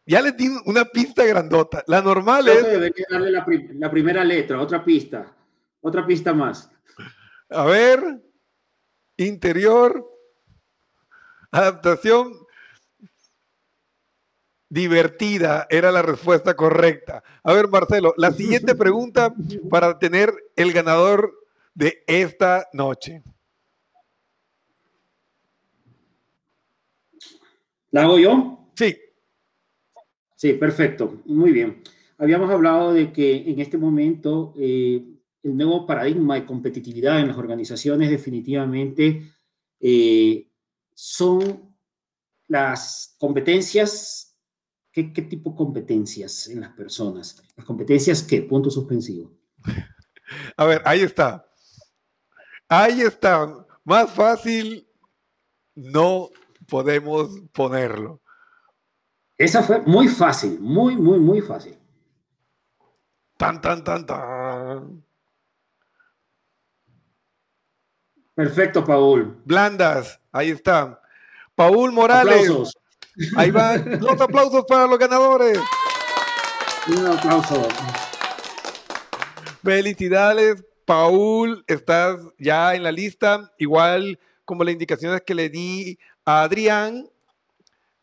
Ya 0.07 0.21
les 0.21 0.35
di 0.35 0.49
una 0.65 0.85
pista 0.85 1.23
grandota. 1.25 1.83
La 1.87 2.01
normal 2.01 2.47
es. 2.47 2.63
Darle 3.09 3.31
la, 3.31 3.45
la, 3.73 3.91
primera 3.91 4.23
letra, 4.23 4.59
otra 4.59 4.83
pista. 4.83 5.35
Otra 5.81 6.05
pista 6.05 6.33
más. 6.33 6.71
A 7.49 7.65
ver. 7.65 8.21
Interior. 9.17 10.05
Adaptación. 11.51 12.33
Divertida 14.69 15.67
era 15.69 15.91
la 15.91 16.01
respuesta 16.01 16.55
correcta. 16.55 17.23
A 17.43 17.53
ver, 17.53 17.69
Marcelo, 17.69 18.13
la 18.17 18.31
siguiente 18.31 18.75
pregunta 18.75 19.33
para 19.69 19.99
tener 19.99 20.33
el 20.55 20.73
ganador 20.73 21.33
de 21.75 22.03
esta 22.07 22.67
noche? 22.73 23.21
¿La 27.91 28.03
hago 28.03 28.17
yo? 28.17 28.69
Sí. 28.75 28.97
Sí, 30.35 30.53
perfecto. 30.53 31.21
Muy 31.25 31.51
bien. 31.51 31.83
Habíamos 32.17 32.49
hablado 32.49 32.93
de 32.93 33.11
que 33.11 33.49
en 33.49 33.59
este 33.59 33.77
momento 33.77 34.53
eh, 34.57 35.14
el 35.45 35.55
nuevo 35.55 35.85
paradigma 35.85 36.35
de 36.35 36.45
competitividad 36.45 37.19
en 37.19 37.27
las 37.27 37.37
organizaciones 37.37 38.09
definitivamente 38.09 39.31
eh, 39.79 40.49
son 40.95 41.77
las 42.47 43.15
competencias. 43.19 44.35
¿Qué, 44.91 45.13
¿Qué 45.13 45.21
tipo 45.21 45.51
de 45.51 45.55
competencias 45.57 46.47
en 46.47 46.61
las 46.61 46.71
personas? 46.73 47.43
Las 47.55 47.65
competencias, 47.65 48.23
¿qué? 48.23 48.41
Punto 48.41 48.71
suspensivo. 48.71 49.37
A 50.57 50.65
ver, 50.65 50.81
ahí 50.83 51.01
está. 51.01 51.45
Ahí 52.67 53.01
está. 53.01 53.67
Más 53.83 54.11
fácil 54.11 54.89
no 55.75 56.29
podemos 56.67 57.39
ponerlo. 57.53 58.19
Esa 59.37 59.61
fue 59.61 59.81
muy 59.81 60.07
fácil, 60.07 60.59
muy, 60.59 60.95
muy, 60.95 61.19
muy 61.19 61.41
fácil. 61.41 61.77
Tan, 63.37 63.61
tan, 63.61 63.83
tan, 63.83 64.05
tan. 64.07 65.04
Perfecto, 68.35 68.83
Paul. 68.83 69.41
Blandas, 69.45 70.19
ahí 70.31 70.49
está. 70.49 71.01
Paul 71.55 71.93
Morales. 71.93 72.49
Aplausos. 72.49 72.77
Ahí 73.37 73.49
van 73.49 73.99
los 74.01 74.19
aplausos 74.19 74.65
para 74.67 74.85
los 74.87 74.99
ganadores. 74.99 75.57
Un 76.87 77.07
aplauso. 77.07 77.67
Felicidades, 79.63 80.63
Paul, 80.83 81.63
estás 81.67 82.19
ya 82.37 82.75
en 82.75 82.83
la 82.83 82.91
lista, 82.91 83.51
igual 83.57 84.19
como 84.43 84.63
las 84.63 84.73
indicaciones 84.73 85.21
que 85.25 85.33
le 85.33 85.49
di 85.49 85.97
a 86.25 86.43
Adrián. 86.43 87.09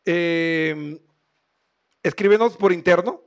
Em, 0.04 0.98
escríbenos 2.02 2.56
por 2.56 2.72
interno 2.72 3.22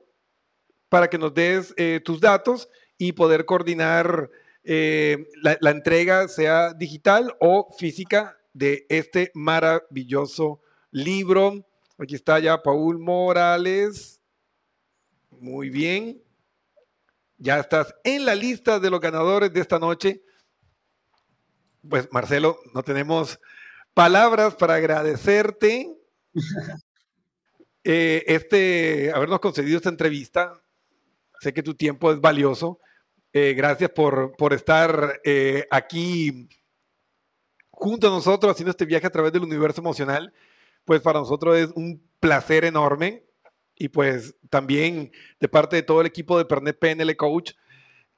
para 0.90 1.08
que 1.08 1.18
nos 1.18 1.34
des 1.34 1.74
eh, 1.78 2.02
tus 2.04 2.20
datos 2.20 2.68
y 2.98 3.14
poder 3.14 3.46
coordinar 3.46 4.30
eh, 4.66 5.28
la, 5.42 5.58
la, 5.62 5.72
entrega, 5.72 6.28
sea 6.28 6.74
digital 6.74 7.36
o 7.40 7.68
física, 7.78 8.38
de 8.56 8.86
este 8.88 9.32
maravilloso 9.34 10.62
libro. 10.90 11.68
Aquí 12.00 12.16
está 12.16 12.40
ya 12.40 12.64
Paul 12.64 12.98
Morales. 13.00 14.22
Muy 15.30 15.70
bien. 15.70 16.24
Ya 17.38 17.60
estás 17.60 17.94
en 18.06 18.26
la 18.26 18.34
lista 18.34 18.80
de 18.80 18.90
los 18.90 19.02
ganadores 19.02 19.52
de 19.52 19.60
esta 19.60 19.78
noche. 19.78 20.24
Pues 21.88 22.08
Marcelo, 22.12 22.58
no 22.74 22.82
tenemos 22.82 23.40
palabras 23.94 24.56
para 24.56 24.76
agradecerte 24.76 25.94
eh, 27.84 28.24
este, 28.26 29.12
habernos 29.14 29.42
concedido 29.42 29.78
esta 29.78 29.90
entrevista. 29.90 30.64
Sé 31.42 31.54
que 31.54 31.62
tu 31.62 31.76
tiempo 31.76 32.10
es 32.14 32.22
valioso. 32.22 32.80
Eh, 33.38 33.54
gracias 33.54 33.90
por, 33.90 34.34
por 34.38 34.54
estar 34.54 35.20
eh, 35.26 35.68
aquí 35.70 36.48
junto 37.70 38.08
a 38.08 38.10
nosotros 38.10 38.50
haciendo 38.50 38.72
este 38.72 38.86
viaje 38.86 39.08
a 39.08 39.10
través 39.10 39.34
del 39.34 39.44
universo 39.44 39.82
emocional. 39.82 40.32
Pues 40.86 41.02
para 41.02 41.20
nosotros 41.20 41.58
es 41.58 41.70
un 41.76 42.02
placer 42.22 42.64
enorme 42.64 43.26
y 43.76 43.90
pues 43.90 44.38
también 44.50 45.12
de 45.38 45.50
parte 45.50 45.76
de 45.76 45.84
todo 45.84 46.00
el 46.00 46.08
equipo 46.08 46.38
de 46.38 46.46
Pernet 46.46 46.80
PNL 46.80 47.14
Coach, 47.18 47.52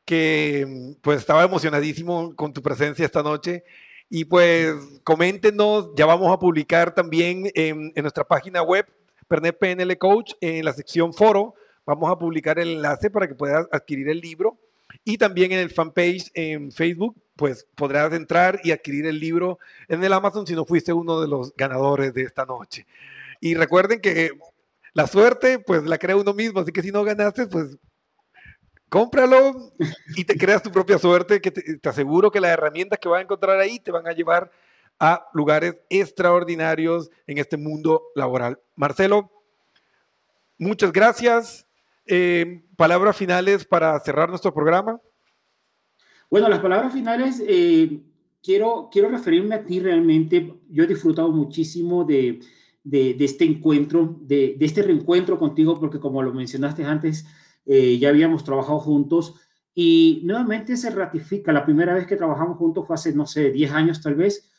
que 0.05 0.93
pues 1.01 1.17
estaba 1.17 1.43
emocionadísimo 1.43 2.35
con 2.35 2.53
tu 2.53 2.61
presencia 2.61 3.03
esta 3.03 3.23
noche. 3.23 3.63
Y 4.11 4.25
pues 4.25 4.75
coméntenos, 5.03 5.95
ya 5.95 6.05
vamos 6.05 6.31
a 6.31 6.37
publicar 6.37 6.93
también 6.93 7.49
en, 7.55 7.91
nuestra 7.95 8.23
página 8.23 8.61
web, 8.61 8.85
Pernet 9.27 9.57
PNL 9.57 9.97
Coach, 9.97 10.33
en 10.41 10.63
la 10.63 10.73
sección 10.73 11.11
foro, 11.11 11.55
vamos 11.87 12.11
a 12.11 12.19
publicar 12.19 12.59
el 12.59 12.73
enlace 12.73 13.09
para 13.09 13.27
que 13.27 13.33
puedas 13.33 13.67
adquirir 13.71 14.09
el 14.09 14.19
libro. 14.19 14.59
Y 15.09 15.17
también 15.17 15.53
en 15.53 15.59
el 15.59 15.69
fanpage 15.69 16.31
en 16.33 16.69
Facebook, 16.69 17.15
pues 17.37 17.65
podrás 17.75 18.11
entrar 18.11 18.59
y 18.61 18.71
adquirir 18.71 19.05
el 19.05 19.21
libro 19.21 19.57
en 19.87 20.03
el 20.03 20.11
Amazon 20.11 20.45
si 20.45 20.53
no 20.53 20.65
fuiste 20.65 20.91
uno 20.91 21.21
de 21.21 21.29
los 21.29 21.55
ganadores 21.55 22.13
de 22.13 22.23
esta 22.23 22.45
noche. 22.45 22.85
Y 23.39 23.55
recuerden 23.55 24.01
que 24.01 24.31
la 24.91 25.07
suerte, 25.07 25.59
pues 25.59 25.83
la 25.83 25.97
crea 25.97 26.17
uno 26.17 26.33
mismo, 26.33 26.59
así 26.59 26.73
que 26.73 26.81
si 26.81 26.91
no 26.91 27.05
ganaste, 27.05 27.47
pues 27.47 27.77
cómpralo 28.89 29.71
y 30.17 30.25
te 30.25 30.37
creas 30.37 30.61
tu 30.61 30.71
propia 30.71 30.97
suerte, 30.97 31.39
que 31.39 31.51
te, 31.51 31.79
aseguro 31.87 32.29
que 32.29 32.41
las 32.41 32.51
herramientas 32.51 32.99
que 32.99 33.07
vas 33.07 33.19
a 33.19 33.23
encontrar 33.23 33.61
ahí 33.61 33.79
te 33.79 33.91
van 33.91 34.07
a 34.07 34.11
llevar 34.11 34.51
a 34.99 35.25
lugares 35.31 35.77
extraordinarios 35.89 37.09
en 37.27 37.37
este 37.37 37.55
mundo 37.55 38.03
laboral. 38.13 38.59
Marcelo, 38.75 39.31
muchas 40.57 40.91
gracias. 40.91 41.66
Eh, 42.07 42.63
palabras 42.75 43.17
finales 43.17 43.65
para 43.65 43.99
cerrar 43.99 44.29
nuestro 44.29 44.53
programa. 44.53 45.01
Bueno, 46.29 46.47
las 46.47 46.59
palabras 46.59 46.93
finales, 46.93 47.43
eh, 47.45 48.01
quiero, 48.41 48.89
quiero 48.91 49.09
referirme 49.09 49.55
a 49.55 49.65
ti 49.65 49.79
realmente. 49.79 50.53
Yo 50.69 50.83
he 50.83 50.87
disfrutado 50.87 51.31
muchísimo 51.31 52.05
de, 52.05 52.39
de, 52.83 53.15
este 53.19 53.43
encuentro, 53.45 54.17
de, 54.21 54.55
de, 54.57 54.65
este 54.65 54.83
reencuentro 54.83 55.37
contigo, 55.37 55.79
porque 55.79 55.99
como 55.99 56.21
lo 56.21 56.33
mencionaste 56.33 56.85
antes, 56.85 57.25
eh, 57.65 57.97
ya 57.97 58.09
habíamos 58.09 58.43
trabajado 58.43 58.79
juntos 58.79 59.35
y 59.73 60.21
nuevamente 60.23 60.77
se 60.77 60.89
ratifica. 60.89 61.51
La 61.51 61.65
primera 61.65 61.93
vez 61.93 62.07
que 62.07 62.15
trabajamos 62.15 62.57
juntos 62.57 62.87
fue 62.87 62.95
hace, 62.95 63.13
no 63.13 63.25
sé, 63.25 63.51
10 63.51 63.71
años 63.71 64.01
tal 64.01 64.15
vez, 64.15 64.49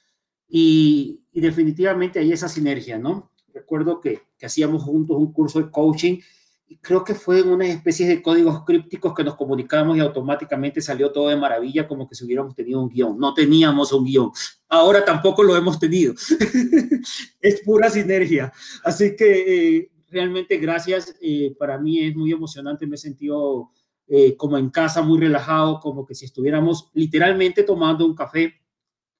y, 0.48 1.22
y 1.32 1.40
definitivamente 1.40 2.18
hay 2.18 2.32
esa 2.32 2.48
sinergia, 2.48 2.98
¿no? 2.98 3.32
Recuerdo 3.52 4.00
que, 4.00 4.20
que 4.38 4.46
hacíamos 4.46 4.82
juntos 4.82 5.16
un 5.16 5.32
curso 5.32 5.60
de 5.60 5.70
coaching 5.70 6.18
creo 6.76 7.02
que 7.02 7.14
fue 7.14 7.40
en 7.40 7.48
una 7.48 7.66
especie 7.66 8.06
de 8.06 8.22
códigos 8.22 8.64
crípticos 8.64 9.14
que 9.14 9.24
nos 9.24 9.36
comunicamos 9.36 9.96
y 9.96 10.00
automáticamente 10.00 10.80
salió 10.80 11.10
todo 11.10 11.28
de 11.28 11.36
maravilla 11.36 11.88
como 11.88 12.08
que 12.08 12.14
si 12.14 12.24
hubiéramos 12.24 12.54
tenido 12.54 12.80
un 12.80 12.88
guion. 12.88 13.18
No 13.18 13.34
teníamos 13.34 13.92
un 13.92 14.04
guion. 14.04 14.30
Ahora 14.68 15.04
tampoco 15.04 15.42
lo 15.42 15.56
hemos 15.56 15.78
tenido. 15.78 16.14
es 17.40 17.60
pura 17.62 17.88
sinergia. 17.88 18.52
Así 18.84 19.16
que 19.16 19.76
eh, 19.78 19.90
realmente 20.10 20.58
gracias. 20.58 21.16
Eh, 21.20 21.54
para 21.58 21.78
mí 21.78 22.04
es 22.04 22.14
muy 22.14 22.32
emocionante. 22.32 22.86
Me 22.86 22.96
he 22.96 22.98
sentido 22.98 23.70
eh, 24.06 24.36
como 24.36 24.58
en 24.58 24.70
casa, 24.70 25.02
muy 25.02 25.18
relajado, 25.18 25.80
como 25.80 26.04
que 26.04 26.14
si 26.14 26.26
estuviéramos 26.26 26.90
literalmente 26.92 27.62
tomando 27.62 28.04
un 28.04 28.14
café 28.14 28.54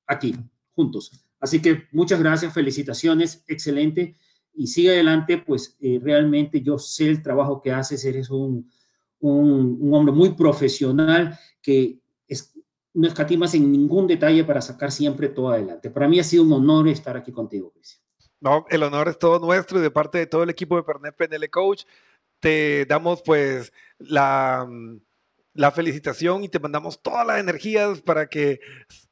aquí, 0.07 0.34
juntos. 0.74 1.12
Así 1.40 1.62
que 1.62 1.84
muchas 1.92 2.18
gracias, 2.18 2.53
felicitaciones, 2.53 3.44
excelente 3.46 4.16
y 4.55 4.66
sigue 4.66 4.90
adelante, 4.90 5.38
pues 5.38 5.76
eh, 5.80 6.01
realmente 6.03 6.61
yo 6.61 6.78
sé 6.78 7.09
el 7.09 7.22
trabajo 7.22 7.61
que 7.62 7.72
haces, 7.72 8.05
eres 8.05 8.30
un, 8.30 8.70
un, 9.20 9.94
hombre 9.94 10.12
muy 10.12 10.34
profesional 10.34 11.38
que 11.62 12.01
es, 12.26 12.55
no 12.94 13.07
escatimas 13.07 13.55
en 13.55 13.70
ningún 13.70 14.07
detalle 14.07 14.44
para 14.44 14.61
sacar 14.61 14.90
siempre 14.90 15.28
todo 15.28 15.51
adelante. 15.51 15.90
Para 15.90 16.09
mí 16.09 16.18
ha 16.18 16.24
sido 16.24 16.42
un 16.42 16.53
honor 16.53 16.88
estar 16.88 17.16
aquí 17.16 17.32
contigo, 17.32 17.70
Cristian. 17.70 18.03
No, 18.40 18.64
el 18.70 18.82
honor 18.82 19.09
es 19.09 19.18
todo 19.18 19.38
nuestro 19.40 19.78
y 19.78 19.82
de 19.82 19.90
parte 19.90 20.18
de 20.18 20.26
todo 20.26 20.44
el 20.44 20.51
equipo 20.51 20.76
de 20.76 20.84
Pernet 20.84 21.16
PNL 21.16 21.51
Coach, 21.51 21.84
te 22.40 22.86
damos 22.86 23.22
pues 23.22 23.72
la, 23.99 24.68
la 25.55 25.72
felicitación 25.72 26.44
y 26.44 26.49
te 26.49 26.61
mandamos 26.61 27.03
todas 27.03 27.26
las 27.26 27.40
energías 27.40 28.01
para 28.01 28.28
que 28.28 28.61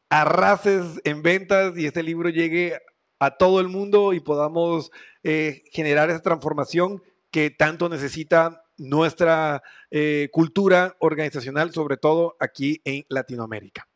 arrases 0.09 1.01
en 1.03 1.23
ventas 1.23 1.77
y 1.77 1.87
este 1.87 2.05
libro 2.05 2.29
llegue 2.29 2.79
a 3.19 3.37
todo 3.37 3.61
el 3.61 3.69
mundo 3.69 4.13
y 4.13 4.21
podamos 4.21 4.91
eh, 5.23 5.63
generar 5.73 6.11
esa 6.11 6.21
transformación 6.21 7.03
que 7.31 7.51
tanto 7.51 7.89
necesita 7.89 8.63
nuestra 8.79 9.63
eh, 9.91 10.29
cultura 10.33 10.97
organizacional, 11.01 11.73
sobre 11.73 11.97
todo 11.97 12.37
aquí 12.41 12.81
en 12.85 13.05
Latinoamérica. 13.09 13.89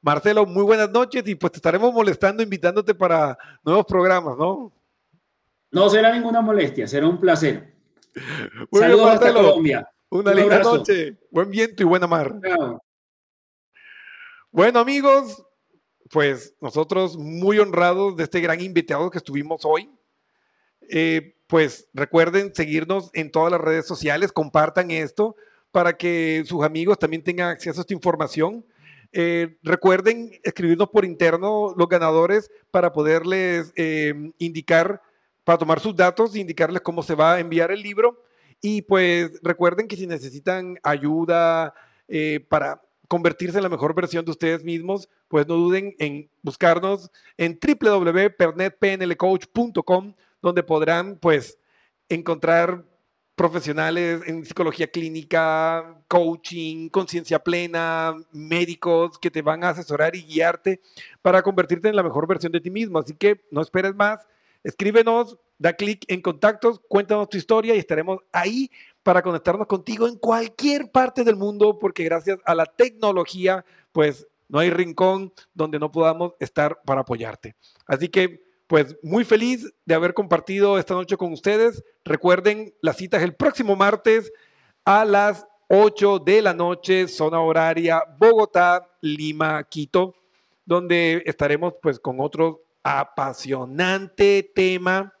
Marcelo, 0.00 0.44
muy 0.44 0.64
buenas 0.64 0.90
noches 0.90 1.22
y 1.26 1.34
pues 1.34 1.52
te 1.52 1.58
estaremos 1.58 1.92
molestando, 1.92 2.42
invitándote 2.42 2.94
para 2.94 3.38
nuevos 3.64 3.86
programas, 3.86 4.36
¿no? 4.36 4.72
No 5.70 5.88
será 5.88 6.12
ninguna 6.12 6.40
molestia, 6.40 6.86
será 6.86 7.08
un 7.08 7.18
placer. 7.18 7.74
Saludos 8.70 9.10
hasta 9.10 9.32
Colombia. 9.32 9.88
Una 10.10 10.32
linda 10.32 10.60
noche, 10.60 11.18
buen 11.30 11.50
viento 11.50 11.82
y 11.82 11.86
buena 11.86 12.06
mar. 12.06 12.32
Bueno 14.50 14.78
amigos, 14.78 15.44
pues 16.10 16.54
nosotros 16.60 17.16
muy 17.16 17.58
honrados 17.58 18.16
de 18.16 18.24
este 18.24 18.40
gran 18.40 18.60
invitado 18.60 19.10
que 19.10 19.18
estuvimos 19.18 19.64
hoy. 19.64 19.90
Eh, 20.88 21.36
pues 21.46 21.88
recuerden 21.94 22.54
seguirnos 22.54 23.10
en 23.14 23.30
todas 23.30 23.52
las 23.52 23.60
redes 23.60 23.86
sociales, 23.86 24.32
compartan 24.32 24.90
esto 24.90 25.36
para 25.70 25.96
que 25.96 26.42
sus 26.46 26.64
amigos 26.64 26.98
también 26.98 27.22
tengan 27.22 27.50
acceso 27.50 27.80
a 27.80 27.82
esta 27.82 27.94
información. 27.94 28.64
Eh, 29.12 29.56
recuerden 29.62 30.32
escribirnos 30.42 30.88
por 30.88 31.04
interno 31.04 31.74
los 31.76 31.88
ganadores 31.88 32.50
para 32.70 32.92
poderles 32.92 33.72
eh, 33.76 34.32
indicar, 34.38 35.00
para 35.44 35.58
tomar 35.58 35.80
sus 35.80 35.94
datos 35.94 36.34
e 36.34 36.40
indicarles 36.40 36.82
cómo 36.82 37.02
se 37.02 37.14
va 37.14 37.34
a 37.34 37.40
enviar 37.40 37.70
el 37.70 37.82
libro. 37.82 38.22
Y 38.60 38.82
pues 38.82 39.38
recuerden 39.42 39.88
que 39.88 39.96
si 39.96 40.06
necesitan 40.06 40.78
ayuda 40.82 41.74
para 42.48 42.80
convertirse 43.14 43.58
en 43.58 43.62
la 43.62 43.68
mejor 43.68 43.94
versión 43.94 44.24
de 44.24 44.32
ustedes 44.32 44.64
mismos, 44.64 45.08
pues 45.28 45.46
no 45.46 45.54
duden 45.54 45.94
en 46.00 46.28
buscarnos 46.42 47.12
en 47.36 47.56
www.pernetpnlcoach.com, 47.62 50.14
donde 50.42 50.64
podrán 50.64 51.16
pues 51.20 51.56
encontrar 52.08 52.84
profesionales 53.36 54.22
en 54.26 54.44
psicología 54.44 54.88
clínica, 54.88 55.96
coaching, 56.08 56.88
conciencia 56.88 57.38
plena, 57.38 58.16
médicos 58.32 59.16
que 59.20 59.30
te 59.30 59.42
van 59.42 59.62
a 59.62 59.68
asesorar 59.68 60.16
y 60.16 60.24
guiarte 60.24 60.80
para 61.22 61.40
convertirte 61.40 61.88
en 61.88 61.94
la 61.94 62.02
mejor 62.02 62.26
versión 62.26 62.50
de 62.50 62.60
ti 62.60 62.70
mismo. 62.70 62.98
Así 62.98 63.14
que 63.14 63.44
no 63.52 63.60
esperes 63.60 63.94
más, 63.94 64.26
escríbenos, 64.64 65.38
da 65.56 65.74
clic 65.74 66.04
en 66.08 66.20
contactos, 66.20 66.80
cuéntanos 66.88 67.28
tu 67.28 67.36
historia 67.36 67.76
y 67.76 67.78
estaremos 67.78 68.18
ahí 68.32 68.72
para 69.04 69.22
conectarnos 69.22 69.68
contigo 69.68 70.08
en 70.08 70.16
cualquier 70.16 70.90
parte 70.90 71.22
del 71.22 71.36
mundo, 71.36 71.78
porque 71.78 72.02
gracias 72.02 72.38
a 72.44 72.54
la 72.54 72.66
tecnología, 72.66 73.64
pues 73.92 74.26
no 74.48 74.58
hay 74.58 74.70
rincón 74.70 75.32
donde 75.52 75.78
no 75.78 75.92
podamos 75.92 76.32
estar 76.40 76.80
para 76.84 77.02
apoyarte. 77.02 77.54
Así 77.86 78.08
que, 78.08 78.42
pues 78.66 78.96
muy 79.02 79.24
feliz 79.24 79.72
de 79.84 79.94
haber 79.94 80.14
compartido 80.14 80.78
esta 80.78 80.94
noche 80.94 81.18
con 81.18 81.32
ustedes. 81.32 81.84
Recuerden, 82.04 82.74
la 82.80 82.94
cita 82.94 83.18
es 83.18 83.22
el 83.22 83.34
próximo 83.34 83.76
martes 83.76 84.32
a 84.86 85.04
las 85.04 85.46
8 85.68 86.18
de 86.20 86.40
la 86.40 86.54
noche, 86.54 87.06
zona 87.06 87.40
horaria 87.40 88.02
Bogotá, 88.18 88.88
Lima, 89.02 89.62
Quito, 89.64 90.14
donde 90.64 91.22
estaremos 91.26 91.74
pues 91.82 91.98
con 91.98 92.20
otro 92.20 92.62
apasionante 92.82 94.50
tema 94.54 95.12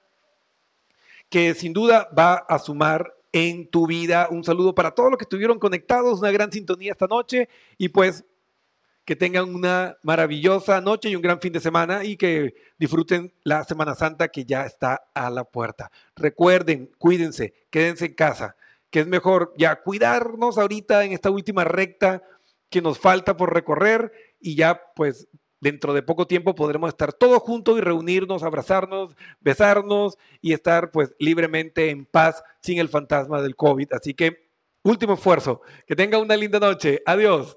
que 1.28 1.54
sin 1.54 1.72
duda 1.72 2.08
va 2.16 2.34
a 2.34 2.58
sumar 2.58 3.13
en 3.34 3.68
tu 3.68 3.88
vida. 3.88 4.28
Un 4.30 4.44
saludo 4.44 4.76
para 4.76 4.92
todos 4.92 5.10
los 5.10 5.18
que 5.18 5.24
estuvieron 5.24 5.58
conectados, 5.58 6.20
una 6.20 6.30
gran 6.30 6.52
sintonía 6.52 6.92
esta 6.92 7.08
noche 7.08 7.48
y 7.76 7.88
pues 7.88 8.24
que 9.04 9.16
tengan 9.16 9.52
una 9.52 9.98
maravillosa 10.02 10.80
noche 10.80 11.10
y 11.10 11.16
un 11.16 11.20
gran 11.20 11.40
fin 11.40 11.52
de 11.52 11.58
semana 11.58 12.04
y 12.04 12.16
que 12.16 12.54
disfruten 12.78 13.34
la 13.42 13.64
Semana 13.64 13.96
Santa 13.96 14.28
que 14.28 14.44
ya 14.44 14.64
está 14.64 15.08
a 15.14 15.30
la 15.30 15.42
puerta. 15.42 15.90
Recuerden, 16.14 16.90
cuídense, 16.96 17.52
quédense 17.70 18.06
en 18.06 18.14
casa, 18.14 18.56
que 18.88 19.00
es 19.00 19.08
mejor 19.08 19.52
ya 19.58 19.82
cuidarnos 19.82 20.56
ahorita 20.56 21.04
en 21.04 21.12
esta 21.12 21.30
última 21.30 21.64
recta 21.64 22.22
que 22.70 22.80
nos 22.80 23.00
falta 23.00 23.36
por 23.36 23.52
recorrer 23.52 24.12
y 24.40 24.54
ya 24.54 24.80
pues 24.94 25.26
dentro 25.64 25.94
de 25.94 26.02
poco 26.02 26.26
tiempo 26.26 26.54
podremos 26.54 26.88
estar 26.88 27.14
todos 27.14 27.38
juntos 27.38 27.78
y 27.78 27.80
reunirnos, 27.80 28.42
abrazarnos, 28.42 29.16
besarnos 29.40 30.18
y 30.42 30.52
estar 30.52 30.90
pues 30.90 31.14
libremente 31.18 31.88
en 31.88 32.04
paz 32.04 32.44
sin 32.60 32.78
el 32.78 32.90
fantasma 32.90 33.40
del 33.40 33.56
COVID. 33.56 33.94
Así 33.94 34.12
que 34.12 34.50
último 34.82 35.14
esfuerzo. 35.14 35.62
Que 35.86 35.96
tenga 35.96 36.18
una 36.18 36.36
linda 36.36 36.60
noche. 36.60 37.00
Adiós. 37.06 37.56